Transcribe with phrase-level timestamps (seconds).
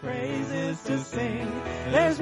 [0.00, 1.50] praises to sing.
[1.90, 2.18] There's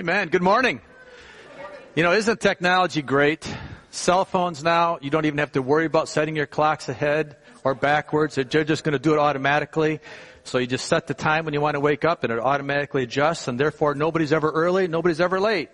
[0.00, 0.28] Amen.
[0.28, 0.80] Good morning.
[1.94, 3.46] You know, isn't technology great?
[3.90, 7.74] Cell phones now, you don't even have to worry about setting your clocks ahead or
[7.74, 8.36] backwards.
[8.36, 10.00] They're just going to do it automatically.
[10.42, 13.02] So you just set the time when you want to wake up and it automatically
[13.02, 15.68] adjusts and therefore nobody's ever early, nobody's ever late.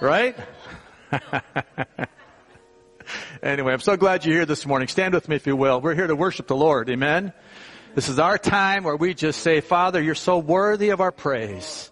[0.00, 0.36] Right?
[3.42, 4.86] anyway, I'm so glad you're here this morning.
[4.86, 5.80] Stand with me if you will.
[5.80, 6.88] We're here to worship the Lord.
[6.88, 7.32] Amen.
[7.96, 11.90] This is our time where we just say, Father, you're so worthy of our praise.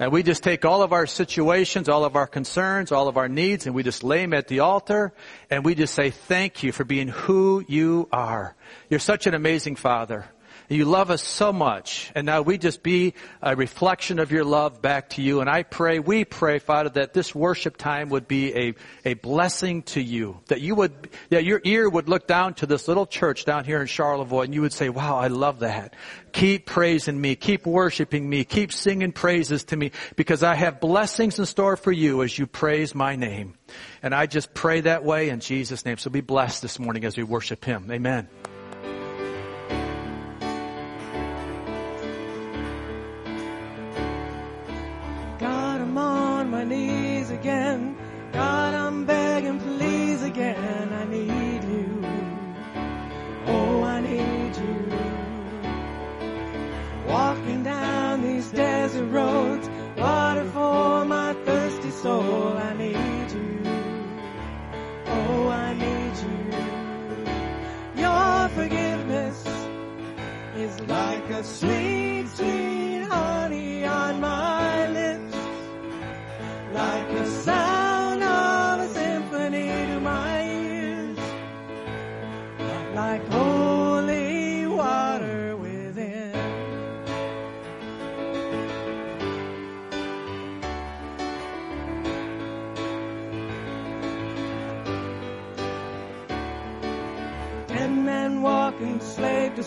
[0.00, 3.28] And we just take all of our situations, all of our concerns, all of our
[3.28, 5.12] needs, and we just lay them at the altar,
[5.50, 8.56] and we just say thank you for being who you are.
[8.88, 10.24] You're such an amazing Father.
[10.70, 12.12] You love us so much.
[12.14, 15.40] And now we just be a reflection of your love back to you.
[15.40, 19.82] And I pray, we pray, Father, that this worship time would be a, a blessing
[19.82, 20.38] to you.
[20.46, 23.80] That you would, that your ear would look down to this little church down here
[23.80, 25.96] in Charlevoix and you would say, wow, I love that.
[26.30, 27.34] Keep praising me.
[27.34, 28.44] Keep worshiping me.
[28.44, 32.46] Keep singing praises to me because I have blessings in store for you as you
[32.46, 33.54] praise my name.
[34.04, 35.98] And I just pray that way in Jesus' name.
[35.98, 37.90] So be blessed this morning as we worship Him.
[37.90, 38.28] Amen.
[46.60, 47.96] My knees again.
[48.32, 50.92] God, I'm begging, please again.
[50.92, 52.04] I need you.
[53.46, 54.78] Oh, I need you.
[57.06, 62.52] Walking down these desert roads, water for my thirsty soul.
[62.68, 63.62] I need you.
[65.06, 68.02] Oh, I need you.
[68.02, 69.38] Your forgiveness
[70.56, 72.69] is like a sweet, sweet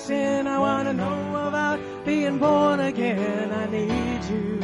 [0.03, 0.47] sin.
[0.47, 3.51] I want to know about being born again.
[3.51, 4.59] I need you.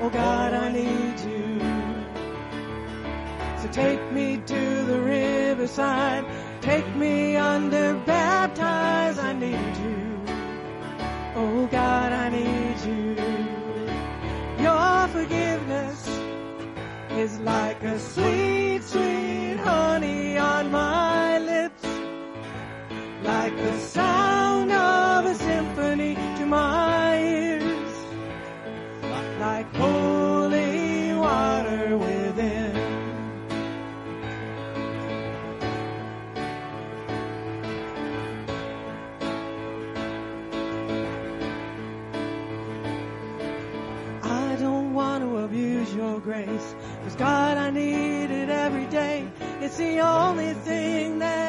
[0.00, 1.60] Oh God, I need you.
[3.60, 6.24] So take me to the riverside.
[6.60, 9.18] Take me under, baptize.
[9.18, 10.00] I need you.
[11.36, 13.06] Oh God, I need you.
[14.64, 16.00] Your forgiveness
[17.12, 19.29] is like a sweet, sweet
[23.50, 27.94] Like the sound of a symphony to my ears
[29.40, 32.76] like holy water within.
[44.22, 49.26] I don't want to abuse your grace, cause God, I need it every day.
[49.60, 51.39] It's the only thing that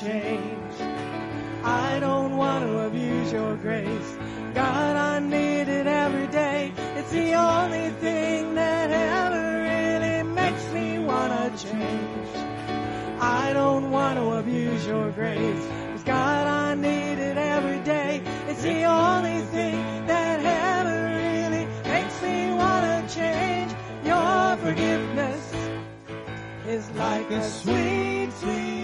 [0.00, 0.80] change.
[1.62, 4.16] I don't want to abuse your grace.
[4.54, 6.72] God, I need it every day.
[6.96, 12.28] It's the only thing that ever really makes me wanna change.
[13.20, 15.66] I don't want to abuse your grace.
[15.92, 18.22] Cause God, I need it every day.
[18.48, 23.70] It's the only thing that ever really makes me wanna change.
[24.02, 25.44] Your forgiveness
[26.66, 28.79] is like a sweet, sweet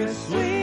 [0.00, 0.57] is like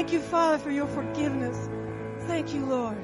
[0.00, 1.68] Thank you, Father, for your forgiveness.
[2.20, 2.96] Thank you, Lord.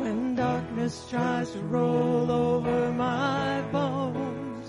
[0.00, 4.68] When darkness tries to roll over my bones,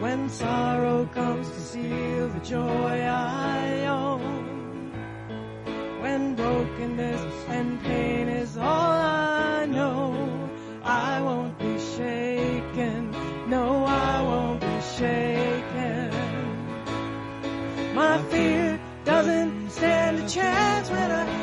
[0.00, 4.43] when sorrow comes to steal the joy I own
[6.74, 10.50] brokenness and pain is all I know.
[10.82, 13.10] I won't be shaken.
[13.48, 16.10] No, I won't be shaken.
[17.94, 21.33] My fear doesn't stand a chance when I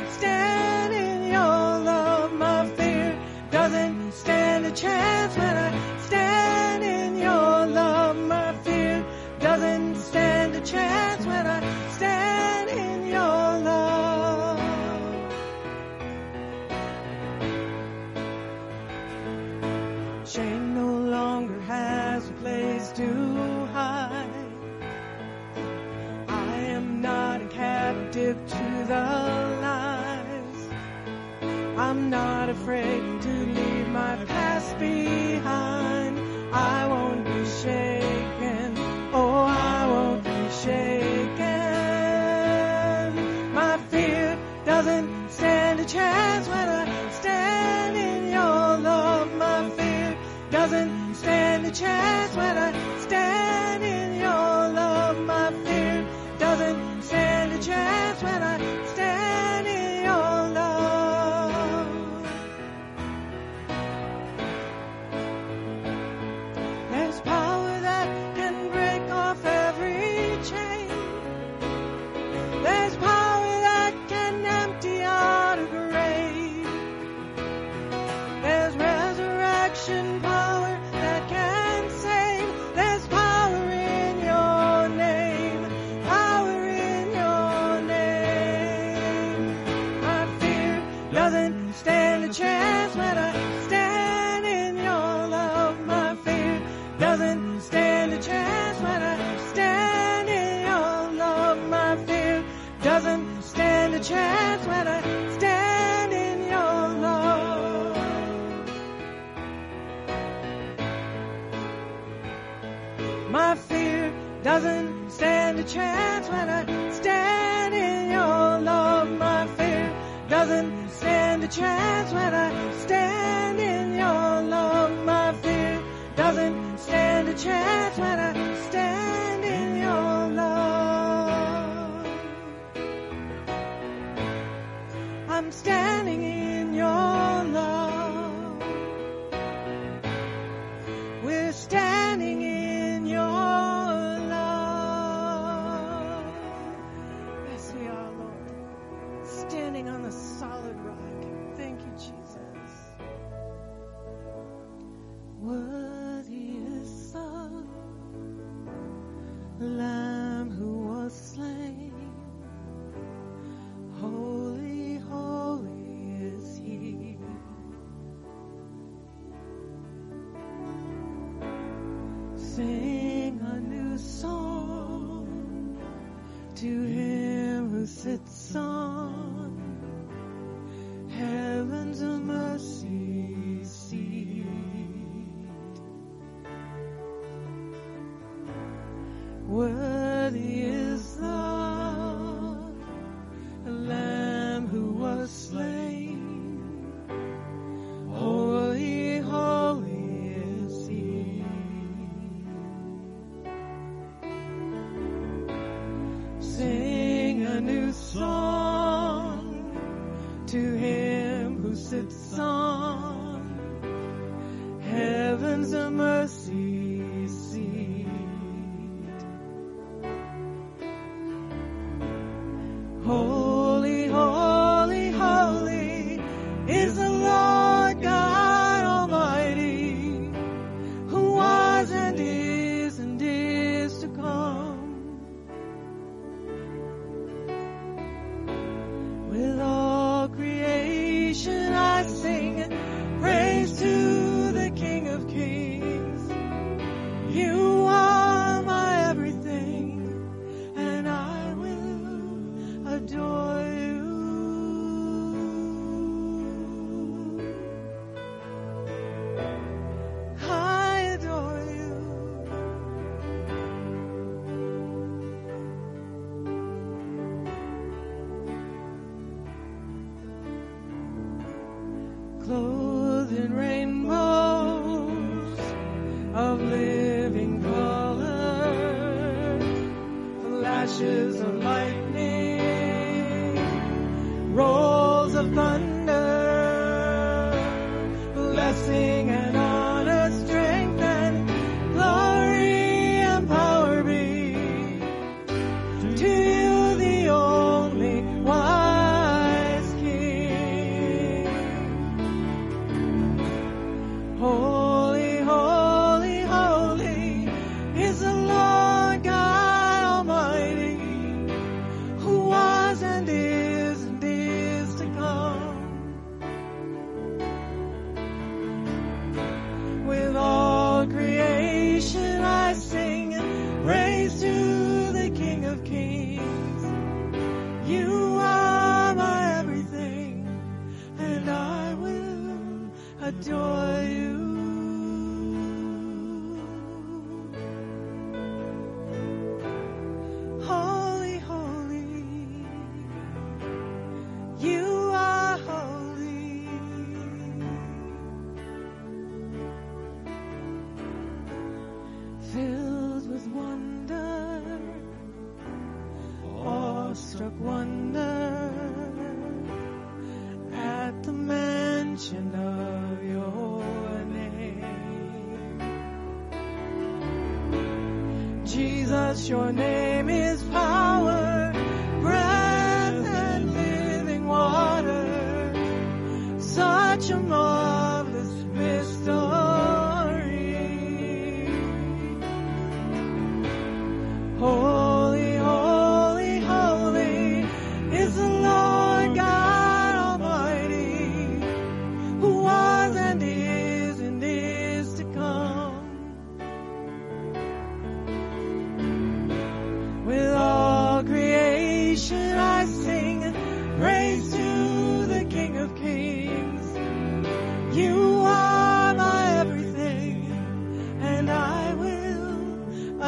[304.41, 304.70] Holy,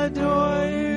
[0.03, 0.92] adore you.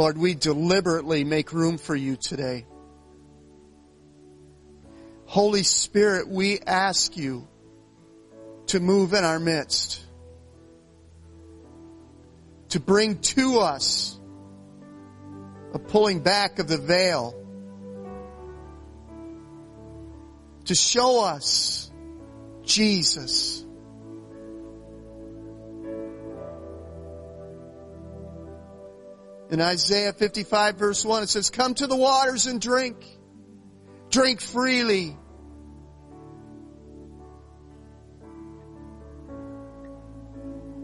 [0.00, 2.64] Lord, we deliberately make room for you today.
[5.26, 7.46] Holy Spirit, we ask you
[8.68, 10.02] to move in our midst,
[12.70, 14.18] to bring to us
[15.74, 17.34] a pulling back of the veil,
[20.64, 21.90] to show us
[22.64, 23.66] Jesus.
[29.50, 32.96] In Isaiah 55 verse 1 it says, come to the waters and drink.
[34.10, 35.16] Drink freely.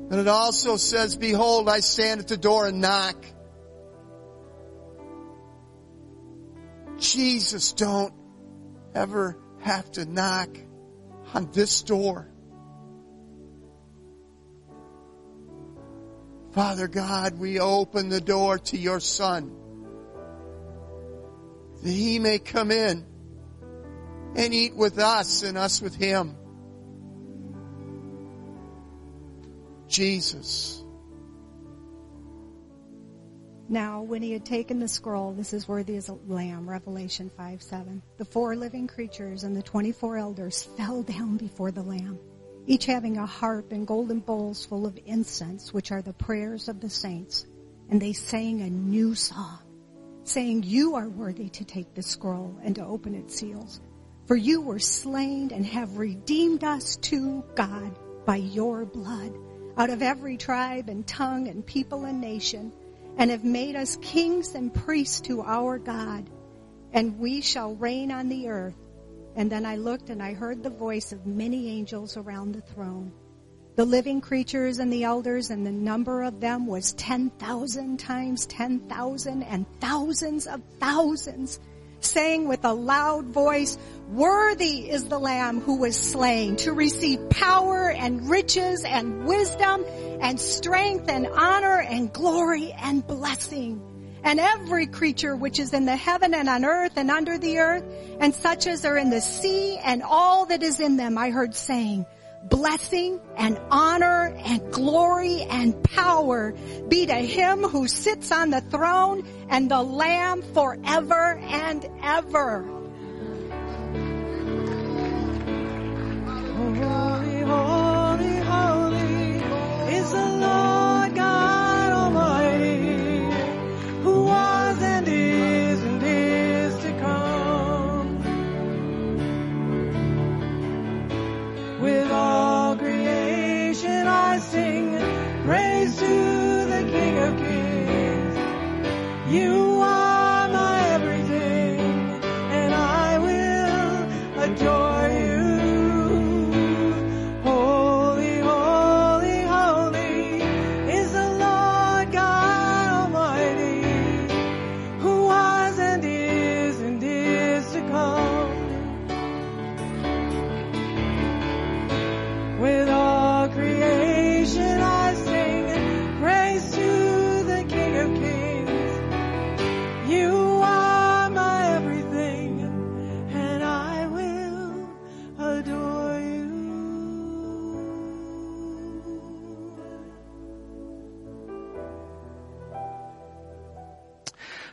[0.08, 3.16] And it also says, behold, I stand at the door and knock.
[6.98, 8.14] Jesus, don't
[8.94, 10.48] ever have to knock
[11.34, 12.28] on this door.
[16.56, 19.54] Father God, we open the door to your Son
[21.82, 23.04] that He may come in
[24.34, 26.34] and eat with us and us with Him.
[29.86, 30.82] Jesus.
[33.68, 37.62] Now, when he had taken the scroll, this is worthy as a lamb, Revelation 5
[37.62, 38.02] 7.
[38.16, 42.18] The four living creatures and the 24 elders fell down before the lamb,
[42.66, 46.80] each having a harp and golden bowls full of incense, which are the prayers of
[46.80, 47.46] the saints.
[47.88, 49.60] And they sang a new song,
[50.24, 53.80] saying, You are worthy to take the scroll and to open its seals.
[54.26, 59.32] For you were slain and have redeemed us to God by your blood
[59.76, 62.72] out of every tribe and tongue and people and nation
[63.18, 66.28] and have made us kings and priests to our God,
[66.92, 68.76] and we shall reign on the earth.
[69.36, 73.12] And then I looked and I heard the voice of many angels around the throne.
[73.76, 79.42] The living creatures and the elders, and the number of them was 10,000 times 10,000
[79.42, 81.60] and thousands of thousands
[82.00, 83.78] saying with a loud voice,
[84.10, 89.84] worthy is the lamb who was slain to receive power and riches and wisdom
[90.20, 93.80] and strength and honor and glory and blessing.
[94.26, 97.84] And every creature which is in the heaven and on earth and under the earth
[98.18, 101.54] and such as are in the sea and all that is in them, I heard
[101.54, 102.06] saying,
[102.42, 106.56] blessing and honor and glory and power
[106.88, 112.75] be to him who sits on the throne and the lamb forever and ever.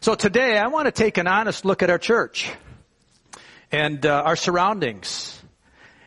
[0.04, 2.52] So today I want to take an honest look at our church
[3.72, 5.42] and uh, our surroundings.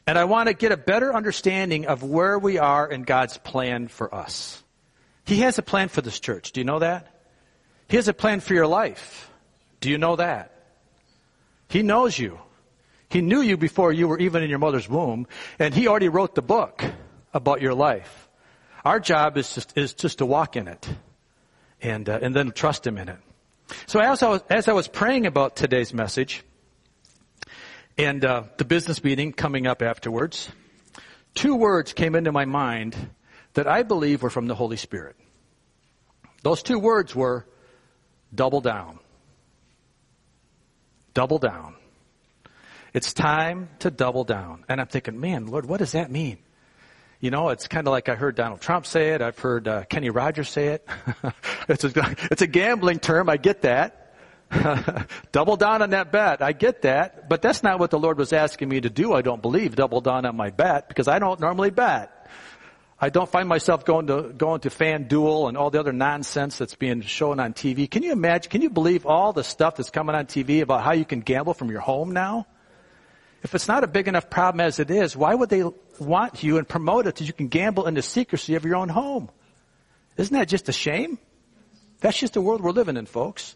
[0.07, 3.89] And I want to get a better understanding of where we are in God's plan
[3.89, 4.63] for us.
[5.25, 6.53] He has a plan for this church.
[6.53, 7.11] Do you know that?
[7.89, 9.31] He has a plan for your life.
[9.81, 10.53] Do you know that?
[11.71, 12.39] He knows you.
[13.09, 15.27] He knew you before you were even in your mother's womb,
[15.59, 16.85] and He already wrote the book
[17.33, 18.29] about your life.
[18.85, 20.87] Our job is just, is just to walk in it
[21.81, 23.21] and, uh, and then trust Him in it.
[23.87, 26.45] So as I was, as I was praying about today's message
[27.99, 30.49] and uh, the business meeting coming up afterwards,
[31.35, 33.11] two words came into my mind
[33.55, 35.17] that I believe were from the Holy Spirit.
[36.43, 37.47] Those two words were
[38.35, 39.01] double down.
[41.15, 41.75] Double down.
[42.93, 44.65] It's time to double down.
[44.69, 46.39] And I'm thinking, man, Lord, what does that mean?
[47.21, 49.23] You know, it's kind of like I heard Donald Trump say it.
[49.23, 50.87] I've heard uh, Kenny Rogers say it.
[51.69, 53.31] it's, a, it's a gambling term.
[53.31, 54.03] I get that.
[55.33, 56.43] double down on that bet.
[56.43, 57.29] I get that.
[57.29, 59.77] But that's not what the Lord was asking me to do, I don't believe.
[59.77, 62.13] Double down on my bet because I don't normally bet.
[62.99, 66.75] I don't find myself going to going to FanDuel and all the other nonsense that's
[66.75, 67.91] being shown on TV.
[67.91, 68.51] Can you imagine?
[68.51, 71.53] Can you believe all the stuff that's coming on TV about how you can gamble
[71.53, 72.47] from your home now?
[73.47, 75.63] If it's not a big enough problem as it is, why would they
[76.01, 78.89] want you and promote it that you can gamble in the secrecy of your own
[78.89, 79.31] home?
[80.17, 81.17] Isn't that just a shame?
[82.01, 83.55] That's just the world we're living in, folks.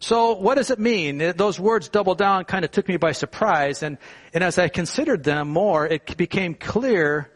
[0.00, 1.32] So what does it mean?
[1.34, 3.96] Those words double down kind of took me by surprise and,
[4.34, 7.30] and as I considered them more, it became clear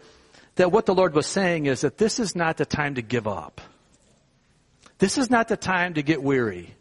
[0.57, 3.27] that what the Lord was saying is that this is not the time to give
[3.27, 3.63] up.
[4.99, 6.75] This is not the time to get weary.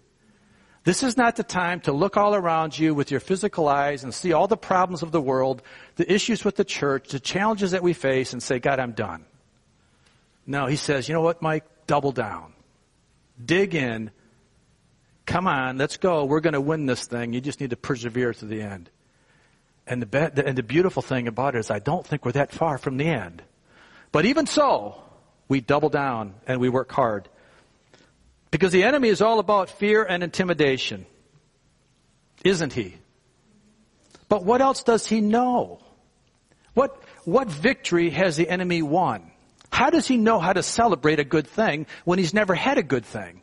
[0.85, 4.13] This is not the time to look all around you with your physical eyes and
[4.13, 5.63] see all the problems of the world,
[5.95, 9.25] the issues with the church, the challenges that we face and say, God, I'm done.
[10.45, 11.65] No, he says, you know what, Mike?
[11.87, 12.53] Double down.
[13.43, 14.11] Dig in.
[15.25, 16.25] Come on, let's go.
[16.25, 17.33] We're going to win this thing.
[17.33, 18.91] You just need to persevere to the end.
[19.87, 22.51] And the, be- and the beautiful thing about it is I don't think we're that
[22.51, 23.41] far from the end.
[24.11, 25.01] But even so,
[25.47, 27.27] we double down and we work hard.
[28.51, 31.05] Because the enemy is all about fear and intimidation.
[32.43, 32.95] Isn't he?
[34.29, 35.79] But what else does he know?
[36.73, 39.31] What, what victory has the enemy won?
[39.71, 42.83] How does he know how to celebrate a good thing when he's never had a
[42.83, 43.41] good thing?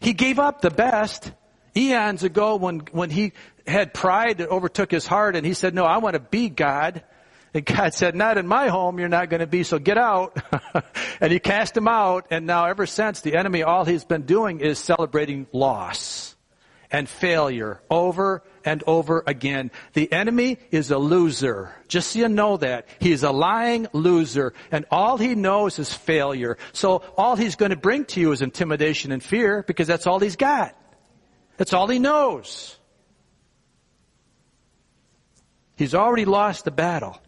[0.00, 1.32] He gave up the best
[1.76, 3.32] eons ago when, when he
[3.66, 7.02] had pride that overtook his heart and he said, no, I want to be God.
[7.54, 10.36] And God said, not in my home, you're not going to be, so get out.
[11.20, 14.58] and he cast him out, and now ever since, the enemy, all he's been doing
[14.58, 16.34] is celebrating loss
[16.90, 19.70] and failure over and over again.
[19.92, 21.72] The enemy is a loser.
[21.86, 22.88] Just so you know that.
[22.98, 26.58] He's a lying loser, and all he knows is failure.
[26.72, 30.18] So all he's going to bring to you is intimidation and fear, because that's all
[30.18, 30.76] he's got.
[31.56, 32.76] That's all he knows.
[35.76, 37.20] He's already lost the battle.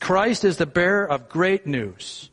[0.00, 2.30] Christ is the bearer of great news.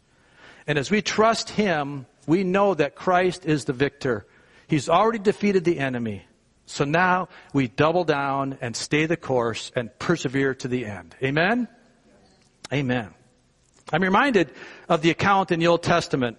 [0.68, 4.26] And as we trust Him, we know that Christ is the victor.
[4.68, 6.26] He's already defeated the enemy.
[6.66, 11.16] So now we double down and stay the course and persevere to the end.
[11.22, 11.68] Amen?
[12.72, 13.14] Amen.
[13.92, 14.50] I'm reminded
[14.88, 16.38] of the account in the Old Testament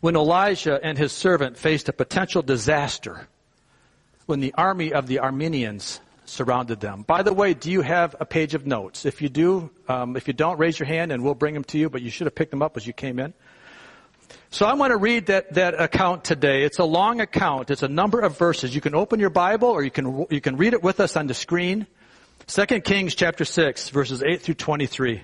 [0.00, 3.26] when Elijah and his servant faced a potential disaster
[4.26, 7.02] when the army of the Arameans surrounded them.
[7.02, 9.04] By the way, do you have a page of notes?
[9.04, 11.78] If you do, um, if you don't, raise your hand and we'll bring them to
[11.78, 13.34] you, but you should have picked them up as you came in.
[14.50, 16.62] So I want to read that, that account today.
[16.62, 17.70] It's a long account.
[17.70, 18.74] It's a number of verses.
[18.74, 21.26] You can open your Bible or you can, you can read it with us on
[21.26, 21.86] the screen.
[22.46, 25.22] 2 Kings chapter 6 verses 8 through 23.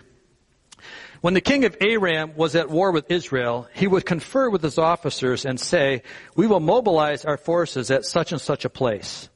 [1.20, 4.76] When the king of Aram was at war with Israel, he would confer with his
[4.76, 6.02] officers and say,
[6.34, 9.28] we will mobilize our forces at such and such a place.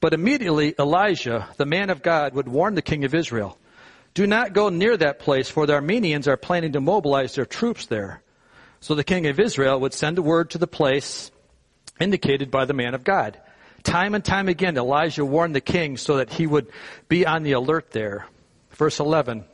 [0.00, 3.58] But immediately Elijah, the man of God, would warn the king of Israel,
[4.14, 7.86] do not go near that place, for the Arameans are planning to mobilize their troops
[7.86, 8.22] there.
[8.80, 11.30] So the king of Israel would send a word to the place
[12.00, 13.38] indicated by the man of God.
[13.82, 16.70] Time and time again, Elijah warned the king so that he would
[17.08, 18.26] be on the alert there.
[18.70, 19.44] Verse 11.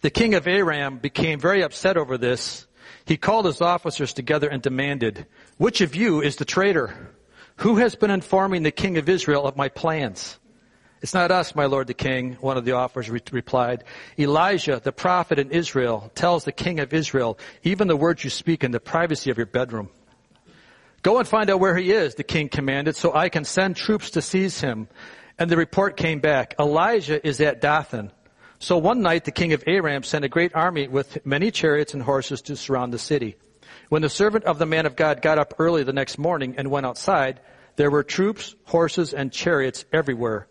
[0.00, 2.66] The king of Aram became very upset over this.
[3.04, 5.26] He called his officers together and demanded,
[5.58, 7.12] which of you is the traitor?
[7.58, 10.38] Who has been informing the king of Israel of my plans?
[11.00, 13.82] It's not us, my lord the king, one of the officers re- replied.
[14.16, 18.62] Elijah, the prophet in Israel, tells the king of Israel even the words you speak
[18.62, 19.90] in the privacy of your bedroom.
[21.02, 24.10] Go and find out where he is, the king commanded, so I can send troops
[24.10, 24.88] to seize him.
[25.36, 26.54] And the report came back.
[26.60, 28.12] Elijah is at Dothan.
[28.60, 32.02] So one night the king of Aram sent a great army with many chariots and
[32.02, 33.36] horses to surround the city.
[33.88, 36.70] When the servant of the man of God got up early the next morning and
[36.70, 37.40] went outside,
[37.76, 40.46] there were troops, horses, and chariots everywhere.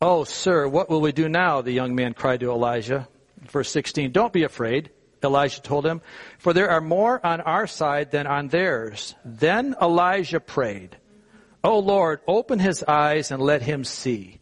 [0.00, 1.60] Oh, sir, what will we do now?
[1.60, 3.06] The young man cried to Elijah.
[3.42, 4.90] Verse 16, don't be afraid,
[5.22, 6.00] Elijah told him,
[6.38, 9.14] for there are more on our side than on theirs.
[9.24, 10.96] Then Elijah prayed,
[11.62, 14.40] Oh Lord, open his eyes and let him see.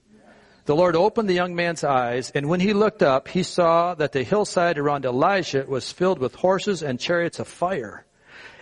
[0.65, 4.13] The Lord opened the young man's eyes, and when he looked up, he saw that
[4.13, 8.05] the hillside around Elijah was filled with horses and chariots of fire.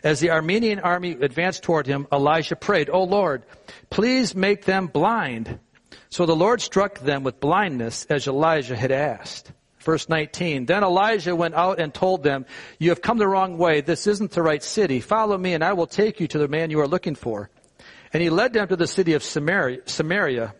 [0.06, 3.42] As the Aramean army advanced toward him, Elijah prayed, O Lord,
[3.90, 5.58] please make them blind.
[6.10, 9.50] So the Lord struck them with blindness as Elijah had asked.
[9.80, 12.46] Verse 19, then Elijah went out and told them,
[12.78, 13.80] you have come the wrong way.
[13.80, 15.00] This isn't the right city.
[15.00, 17.50] Follow me and I will take you to the man you are looking for.
[18.12, 19.80] And he led them to the city of Samaria.
[19.86, 20.54] Samaria.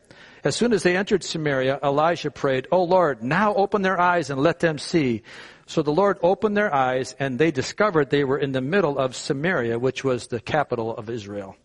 [0.47, 4.41] As soon as they entered Samaria, Elijah prayed, O Lord, now open their eyes and
[4.41, 5.25] let them see.
[5.67, 9.17] So the Lord opened their eyes and they discovered they were in the middle of
[9.17, 11.57] Samaria, which was the capital of Israel.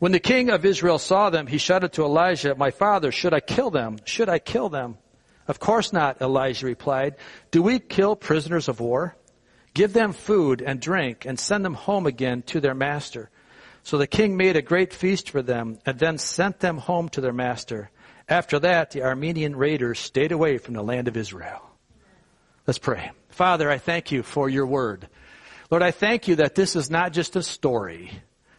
[0.00, 3.38] When the king of Israel saw them, he shouted to Elijah, My father, should I
[3.38, 3.98] kill them?
[4.04, 4.98] Should I kill them?
[5.46, 7.14] Of course not, Elijah replied.
[7.52, 9.14] Do we kill prisoners of war?
[9.74, 13.30] Give them food and drink and send them home again to their master.
[13.84, 17.20] So the king made a great feast for them and then sent them home to
[17.20, 17.92] their master.
[18.28, 21.62] After that, the Aramean raiders stayed away from the land of Israel.
[22.66, 23.10] Let's pray.
[23.30, 25.08] Father, I thank you for your word.
[25.70, 28.10] Lord, I thank you that this is not just a story.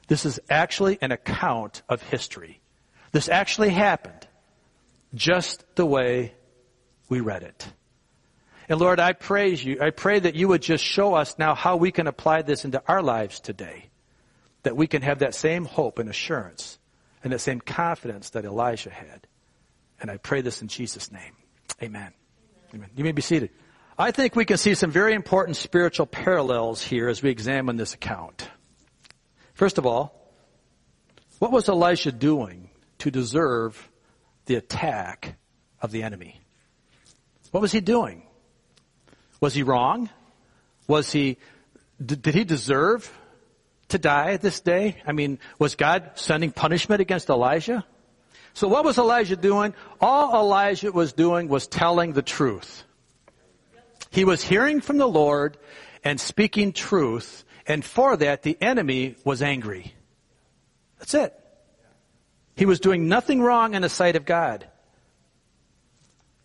[0.07, 2.59] This is actually an account of history.
[3.11, 4.27] This actually happened
[5.13, 6.33] just the way
[7.07, 7.67] we read it.
[8.67, 9.81] And Lord, I praise you.
[9.81, 12.81] I pray that you would just show us now how we can apply this into
[12.87, 13.89] our lives today.
[14.63, 16.77] That we can have that same hope and assurance
[17.23, 19.27] and that same confidence that Elijah had.
[20.01, 21.33] And I pray this in Jesus' name.
[21.81, 22.13] Amen.
[22.73, 22.89] Amen.
[22.95, 23.49] You may be seated.
[23.97, 27.93] I think we can see some very important spiritual parallels here as we examine this
[27.93, 28.49] account.
[29.53, 30.15] First of all,
[31.39, 33.89] what was Elisha doing to deserve
[34.45, 35.37] the attack
[35.81, 36.39] of the enemy?
[37.51, 38.23] What was he doing?
[39.41, 40.09] Was he wrong?
[40.87, 41.37] Was he,
[42.03, 43.11] did he deserve
[43.89, 44.97] to die this day?
[45.05, 47.85] I mean, was God sending punishment against Elijah?
[48.53, 49.73] So what was Elijah doing?
[50.01, 52.83] All Elijah was doing was telling the truth.
[54.11, 55.57] He was hearing from the Lord
[56.03, 59.93] and speaking truth And for that, the enemy was angry.
[60.97, 61.33] That's it.
[62.55, 64.67] He was doing nothing wrong in the sight of God.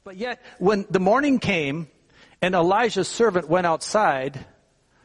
[0.05, 1.89] But yet, when the morning came
[2.43, 4.45] and Elijah's servant went outside,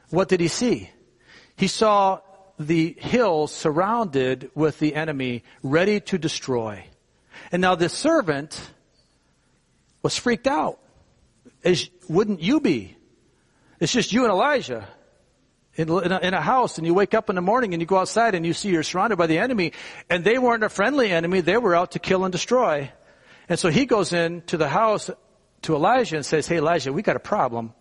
[0.09, 0.89] what did he see?
[1.55, 2.19] He saw
[2.59, 6.85] the hill surrounded with the enemy, ready to destroy.
[7.51, 8.59] And now the servant
[10.03, 10.79] was freaked out.
[11.63, 12.97] As wouldn't you be?
[13.79, 14.87] It's just you and Elijah
[15.75, 17.87] in, in, a, in a house and you wake up in the morning and you
[17.87, 19.71] go outside and you see you're surrounded by the enemy
[20.09, 21.41] and they weren't a friendly enemy.
[21.41, 22.91] They were out to kill and destroy.
[23.47, 25.09] And so he goes in to the house
[25.63, 27.73] to Elijah and says, Hey Elijah, we got a problem.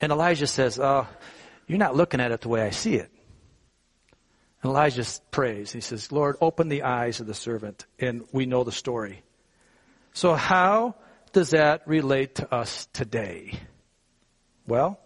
[0.00, 1.06] And Elijah says, uh,
[1.68, 3.11] you're not looking at it the way I see it.
[4.62, 5.72] And Elijah prays.
[5.72, 7.84] He says, Lord, open the eyes of the servant.
[7.98, 9.22] And we know the story.
[10.12, 10.94] So how
[11.32, 13.58] does that relate to us today?
[14.66, 15.00] Well,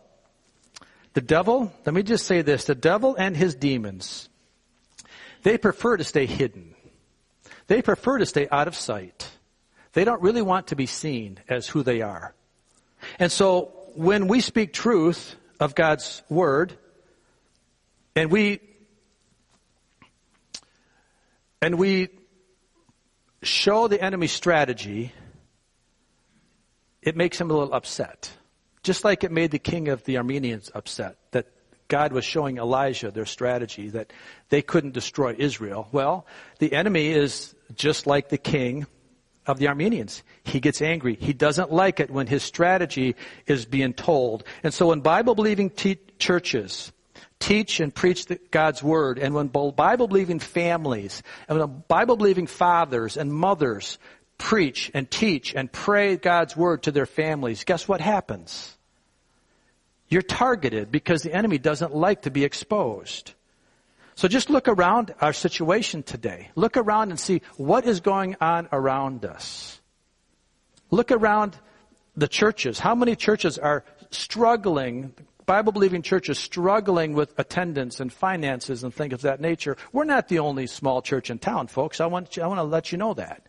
[1.14, 4.28] the devil, let me just say this, the devil and his demons,
[5.42, 6.74] they prefer to stay hidden.
[7.68, 9.30] They prefer to stay out of sight.
[9.92, 12.34] They don't really want to be seen as who they are.
[13.18, 16.76] And so when we speak truth of God's word,
[18.14, 18.60] and we
[21.66, 22.10] and we
[23.42, 25.10] show the enemy strategy,
[27.02, 28.30] it makes him a little upset.
[28.84, 31.48] Just like it made the king of the Arameans upset that
[31.88, 34.12] God was showing Elijah their strategy that
[34.48, 35.88] they couldn't destroy Israel.
[35.90, 36.24] Well,
[36.60, 38.86] the enemy is just like the king
[39.44, 40.22] of the Arameans.
[40.44, 41.16] He gets angry.
[41.16, 43.16] He doesn't like it when his strategy
[43.48, 44.44] is being told.
[44.62, 46.92] And so in Bible believing te- churches,
[47.38, 52.46] teach and preach the, God's word, and when Bible believing families, and when Bible believing
[52.46, 53.98] fathers and mothers
[54.38, 58.76] preach and teach and pray God's word to their families, guess what happens?
[60.08, 63.32] You're targeted because the enemy doesn't like to be exposed.
[64.14, 66.50] So just look around our situation today.
[66.54, 69.78] Look around and see what is going on around us.
[70.90, 71.58] Look around
[72.16, 72.78] the churches.
[72.78, 75.12] How many churches are struggling,
[75.46, 79.76] Bible believing churches struggling with attendance and finances and things of that nature?
[79.92, 82.00] We're not the only small church in town, folks.
[82.00, 83.46] I want, you, I want to let you know that.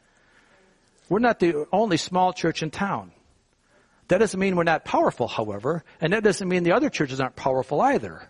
[1.10, 3.12] We're not the only small church in town.
[4.10, 7.36] That doesn't mean we're not powerful, however, and that doesn't mean the other churches aren't
[7.36, 8.30] powerful either.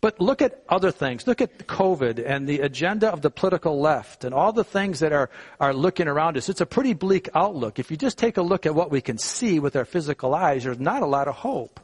[0.00, 1.26] But look at other things.
[1.26, 5.12] Look at COVID and the agenda of the political left and all the things that
[5.12, 6.48] are, are looking around us.
[6.48, 7.78] It's a pretty bleak outlook.
[7.78, 10.64] If you just take a look at what we can see with our physical eyes,
[10.64, 11.80] there's not a lot of hope.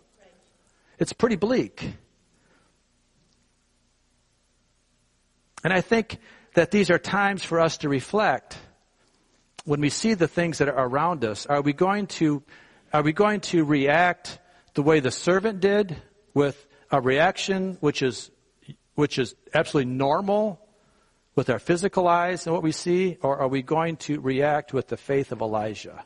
[1.00, 1.94] It's pretty bleak.
[5.64, 6.18] And I think
[6.54, 8.56] that these are times for us to reflect
[9.64, 11.46] when we see the things that are around us.
[11.46, 12.42] Are we going to
[12.92, 14.38] are we going to react
[14.74, 15.96] the way the servant did
[16.34, 18.30] with a reaction which is,
[18.94, 20.60] which is absolutely normal
[21.36, 24.88] with our physical eyes and what we see, or are we going to react with
[24.88, 26.04] the faith of Elijah?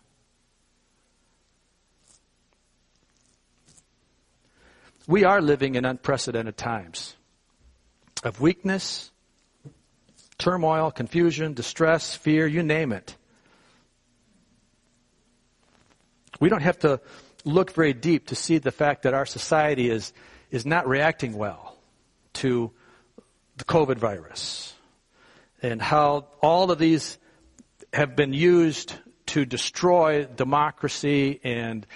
[5.06, 7.14] We are living in unprecedented times
[8.22, 9.10] of weakness,
[10.38, 13.16] turmoil, confusion, distress, fear, you name it.
[16.40, 17.00] We don't have to
[17.44, 20.12] look very deep to see the fact that our society is,
[20.50, 21.76] is not reacting well
[22.34, 22.72] to
[23.58, 24.74] the COVID virus
[25.62, 27.18] and how all of these
[27.92, 28.94] have been used
[29.26, 31.86] to destroy democracy and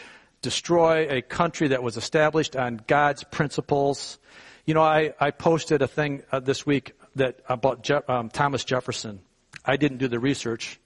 [0.42, 4.18] destroy a country that was established on God's principles.
[4.64, 8.64] You know, I, I posted a thing uh, this week that about Je- um, Thomas
[8.64, 9.20] Jefferson.
[9.64, 10.80] I didn't do the research.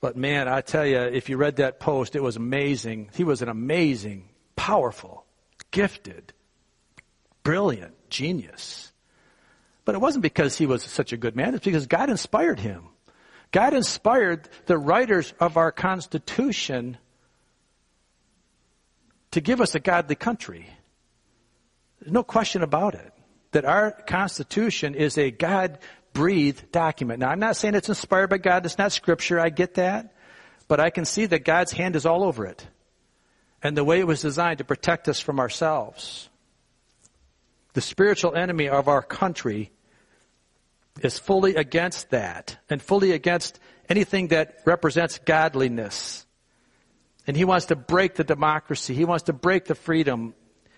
[0.00, 3.10] But man, I tell you, if you read that post, it was amazing.
[3.14, 5.24] He was an amazing, powerful,
[5.70, 6.32] gifted,
[7.42, 8.92] brilliant genius.
[9.84, 12.84] But it wasn't because he was such a good man, it's because God inspired him.
[13.50, 16.98] God inspired the writers of our Constitution
[19.38, 20.68] to give us a godly country.
[22.00, 23.12] There's no question about it.
[23.52, 25.78] That our Constitution is a God
[26.12, 27.20] breathed document.
[27.20, 28.66] Now, I'm not saying it's inspired by God.
[28.66, 29.38] It's not scripture.
[29.38, 30.12] I get that.
[30.66, 32.66] But I can see that God's hand is all over it.
[33.62, 36.28] And the way it was designed to protect us from ourselves.
[37.74, 39.70] The spiritual enemy of our country
[41.00, 46.26] is fully against that and fully against anything that represents godliness.
[47.28, 48.94] And he wants to break the democracy.
[48.94, 50.34] He wants to break the freedom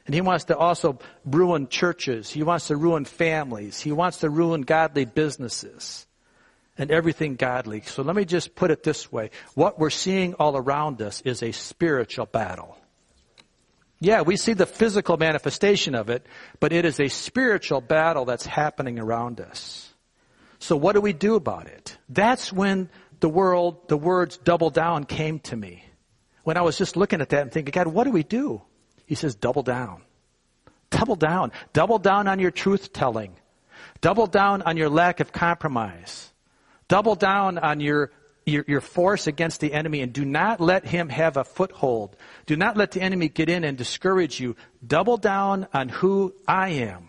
[0.06, 2.28] and he wants to also ruin churches.
[2.30, 3.80] He wants to ruin families.
[3.80, 6.06] He wants to ruin godly businesses
[6.76, 7.82] and everything godly.
[7.82, 9.30] So let me just put it this way.
[9.54, 12.76] What we're seeing all around us is a spiritual battle.
[14.00, 16.26] Yeah, we see the physical manifestation of it,
[16.58, 19.94] but it is a spiritual battle that's happening around us.
[20.58, 21.96] So what do we do about it?
[22.08, 22.88] That's when
[23.20, 25.84] the world, the words double down came to me.
[26.44, 28.62] When I was just looking at that and thinking, God, what do we do?
[29.07, 30.03] He says, double down.
[30.90, 31.53] Double down.
[31.72, 33.37] Double down on your truth telling.
[34.00, 36.33] Double down on your lack of compromise.
[36.88, 38.11] Double down on your
[38.46, 42.16] your, your force against the enemy and do not let him have a foothold.
[42.46, 44.57] Do not let the enemy get in and discourage you.
[44.85, 47.09] Double down on who I am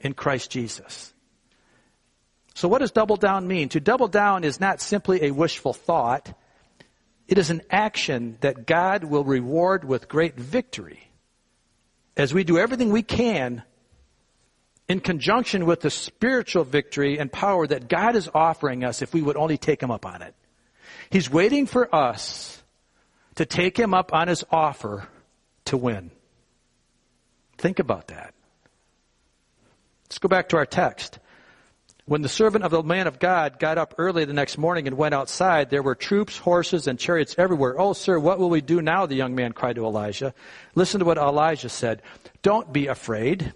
[0.00, 1.12] in Christ Jesus.
[2.54, 3.68] So what does double down mean?
[3.70, 6.32] To double down is not simply a wishful thought.
[7.28, 11.10] It is an action that God will reward with great victory
[12.16, 13.62] as we do everything we can
[14.88, 19.22] in conjunction with the spiritual victory and power that God is offering us if we
[19.22, 20.34] would only take Him up on it.
[21.10, 22.62] He's waiting for us
[23.34, 25.08] to take Him up on His offer
[25.66, 26.12] to win.
[27.58, 28.34] Think about that.
[30.04, 31.18] Let's go back to our text.
[32.06, 34.96] When the servant of the man of God got up early the next morning and
[34.96, 37.80] went outside, there were troops, horses, and chariots everywhere.
[37.80, 39.06] Oh, sir, what will we do now?
[39.06, 40.32] The young man cried to Elijah.
[40.76, 42.02] Listen to what Elijah said.
[42.42, 43.52] Don't be afraid.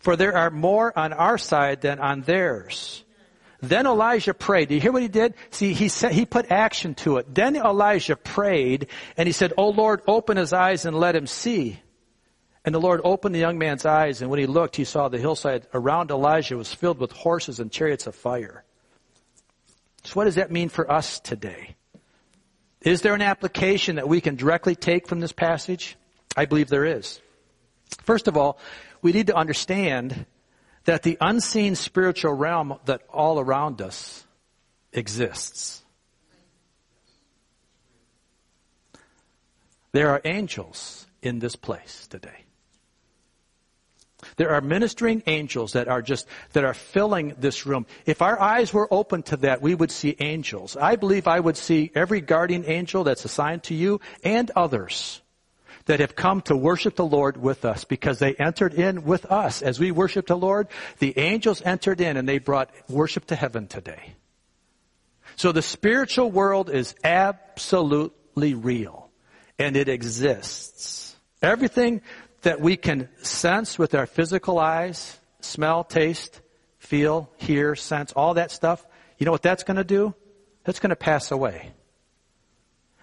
[0.00, 3.04] For there are more on our side than on theirs.
[3.60, 4.68] Then Elijah prayed.
[4.68, 5.34] Do you hear what he did?
[5.50, 7.32] See, he said, he put action to it.
[7.32, 11.78] Then Elijah prayed and he said, Oh Lord, open his eyes and let him see.
[12.64, 15.18] And the Lord opened the young man's eyes and when he looked, he saw the
[15.18, 18.64] hillside around Elijah was filled with horses and chariots of fire.
[20.04, 21.76] So what does that mean for us today?
[22.82, 25.96] Is there an application that we can directly take from this passage?
[26.36, 27.20] I believe there is.
[28.02, 28.58] First of all,
[29.02, 30.26] we need to understand
[30.84, 34.26] that the unseen spiritual realm that all around us
[34.92, 35.82] exists.
[39.92, 42.44] There are angels in this place today.
[44.40, 47.84] There are ministering angels that are just, that are filling this room.
[48.06, 50.78] If our eyes were open to that, we would see angels.
[50.78, 55.20] I believe I would see every guardian angel that's assigned to you and others
[55.84, 59.60] that have come to worship the Lord with us because they entered in with us.
[59.60, 60.68] As we worship the Lord,
[61.00, 64.14] the angels entered in and they brought worship to heaven today.
[65.36, 69.10] So the spiritual world is absolutely real
[69.58, 71.14] and it exists.
[71.42, 72.00] Everything
[72.42, 76.40] that we can sense with our physical eyes, smell, taste,
[76.78, 78.84] feel, hear, sense, all that stuff,
[79.18, 80.14] you know what that's going to do?
[80.64, 81.72] That's going to pass away.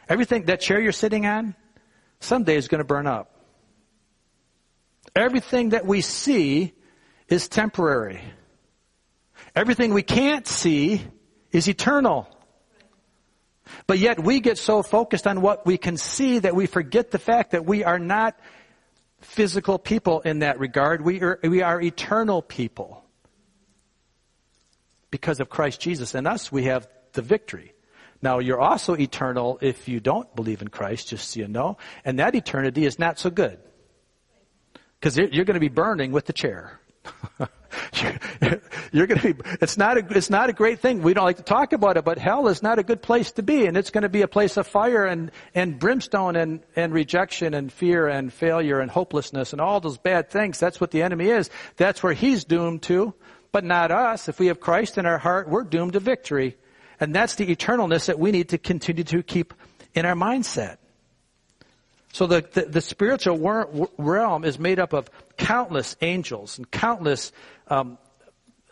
[0.10, 1.56] Everything, that chair you're sitting on,
[2.20, 3.34] someday is going to burn up.
[5.16, 6.74] Everything that we see
[7.28, 8.22] is temporary.
[9.56, 11.02] Everything we can't see
[11.52, 12.28] is eternal.
[13.86, 17.20] But yet we get so focused on what we can see that we forget the
[17.20, 18.40] fact that we are not
[19.22, 21.02] physical people in that regard.
[21.02, 23.04] We are, we are eternal people.
[25.10, 26.16] Because of Christ Jesus.
[26.16, 27.74] In us, we have the victory.
[28.22, 31.78] Now, you're also eternal if you don't believe in Christ, just so you know.
[32.04, 33.60] And that eternity is not so good.
[35.00, 36.80] Because you're going to be burning with the chair.
[38.92, 41.02] you're going to be, it's not a, it's not a great thing.
[41.02, 43.44] We don't like to talk about it, but hell is not a good place to
[43.44, 43.66] be.
[43.66, 47.54] And it's going to be a place of fire and, and brimstone and, and rejection
[47.54, 50.60] and fear and failure and hopelessness and all those bad things.
[50.60, 51.50] That's what the enemy is.
[51.78, 53.14] That's where he's doomed to,
[53.52, 54.30] but not us.
[54.30, 56.58] If we have Christ in our heart, we're doomed to victory.
[57.00, 59.54] And that's the eternalness that we need to continue to keep
[59.94, 60.78] in our mindset.
[62.18, 63.38] So the, the, the spiritual
[64.00, 67.32] realm is made up of countless angels and countless,
[67.68, 68.00] um,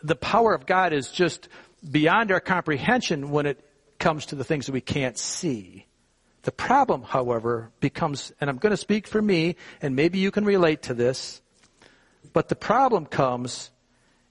[0.02, 1.48] the power of God is just
[1.88, 3.64] beyond our comprehension when it
[4.00, 5.86] comes to the things that we can't see.
[6.42, 10.44] The problem, however, becomes, and I'm going to speak for me, and maybe you can
[10.44, 11.40] relate to this,
[12.32, 13.70] but the problem comes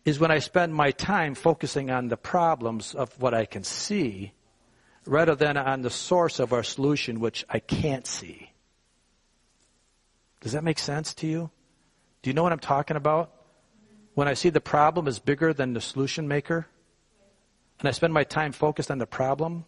[0.03, 4.33] is when I spend my time focusing on the problems of what I can see
[5.05, 8.51] rather than on the source of our solution, which I can't see.
[10.41, 11.49] Does that make sense to you?
[12.21, 13.31] Do you know what I'm talking about?
[14.13, 16.67] When I see the problem is bigger than the solution maker,
[17.79, 19.65] and I spend my time focused on the problem,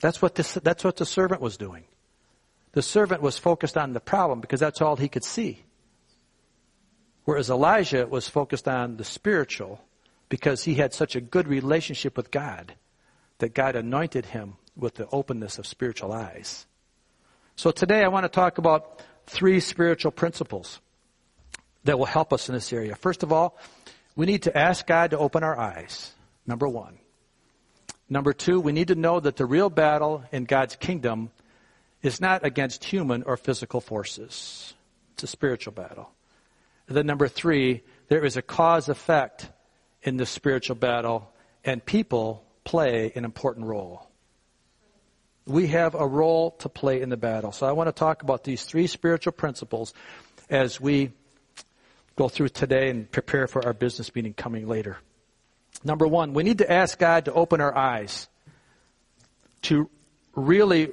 [0.00, 1.84] that's what, this, that's what the servant was doing.
[2.72, 5.64] The servant was focused on the problem because that's all he could see.
[7.24, 9.80] Whereas Elijah was focused on the spiritual
[10.28, 12.74] because he had such a good relationship with God
[13.38, 16.66] that God anointed him with the openness of spiritual eyes.
[17.56, 20.80] So today I want to talk about three spiritual principles
[21.84, 22.94] that will help us in this area.
[22.94, 23.58] First of all,
[24.16, 26.12] we need to ask God to open our eyes.
[26.46, 26.98] Number one.
[28.08, 31.30] Number two, we need to know that the real battle in God's kingdom
[32.02, 34.74] is not against human or physical forces.
[35.14, 36.10] It's a spiritual battle.
[36.86, 39.48] And then number three, there is a cause effect
[40.02, 41.32] in this spiritual battle,
[41.64, 44.06] and people play an important role.
[45.46, 47.52] We have a role to play in the battle.
[47.52, 49.92] So I want to talk about these three spiritual principles
[50.48, 51.12] as we
[52.16, 54.96] go through today and prepare for our business meeting coming later.
[55.82, 58.28] Number one, we need to ask God to open our eyes
[59.62, 59.90] to
[60.34, 60.92] really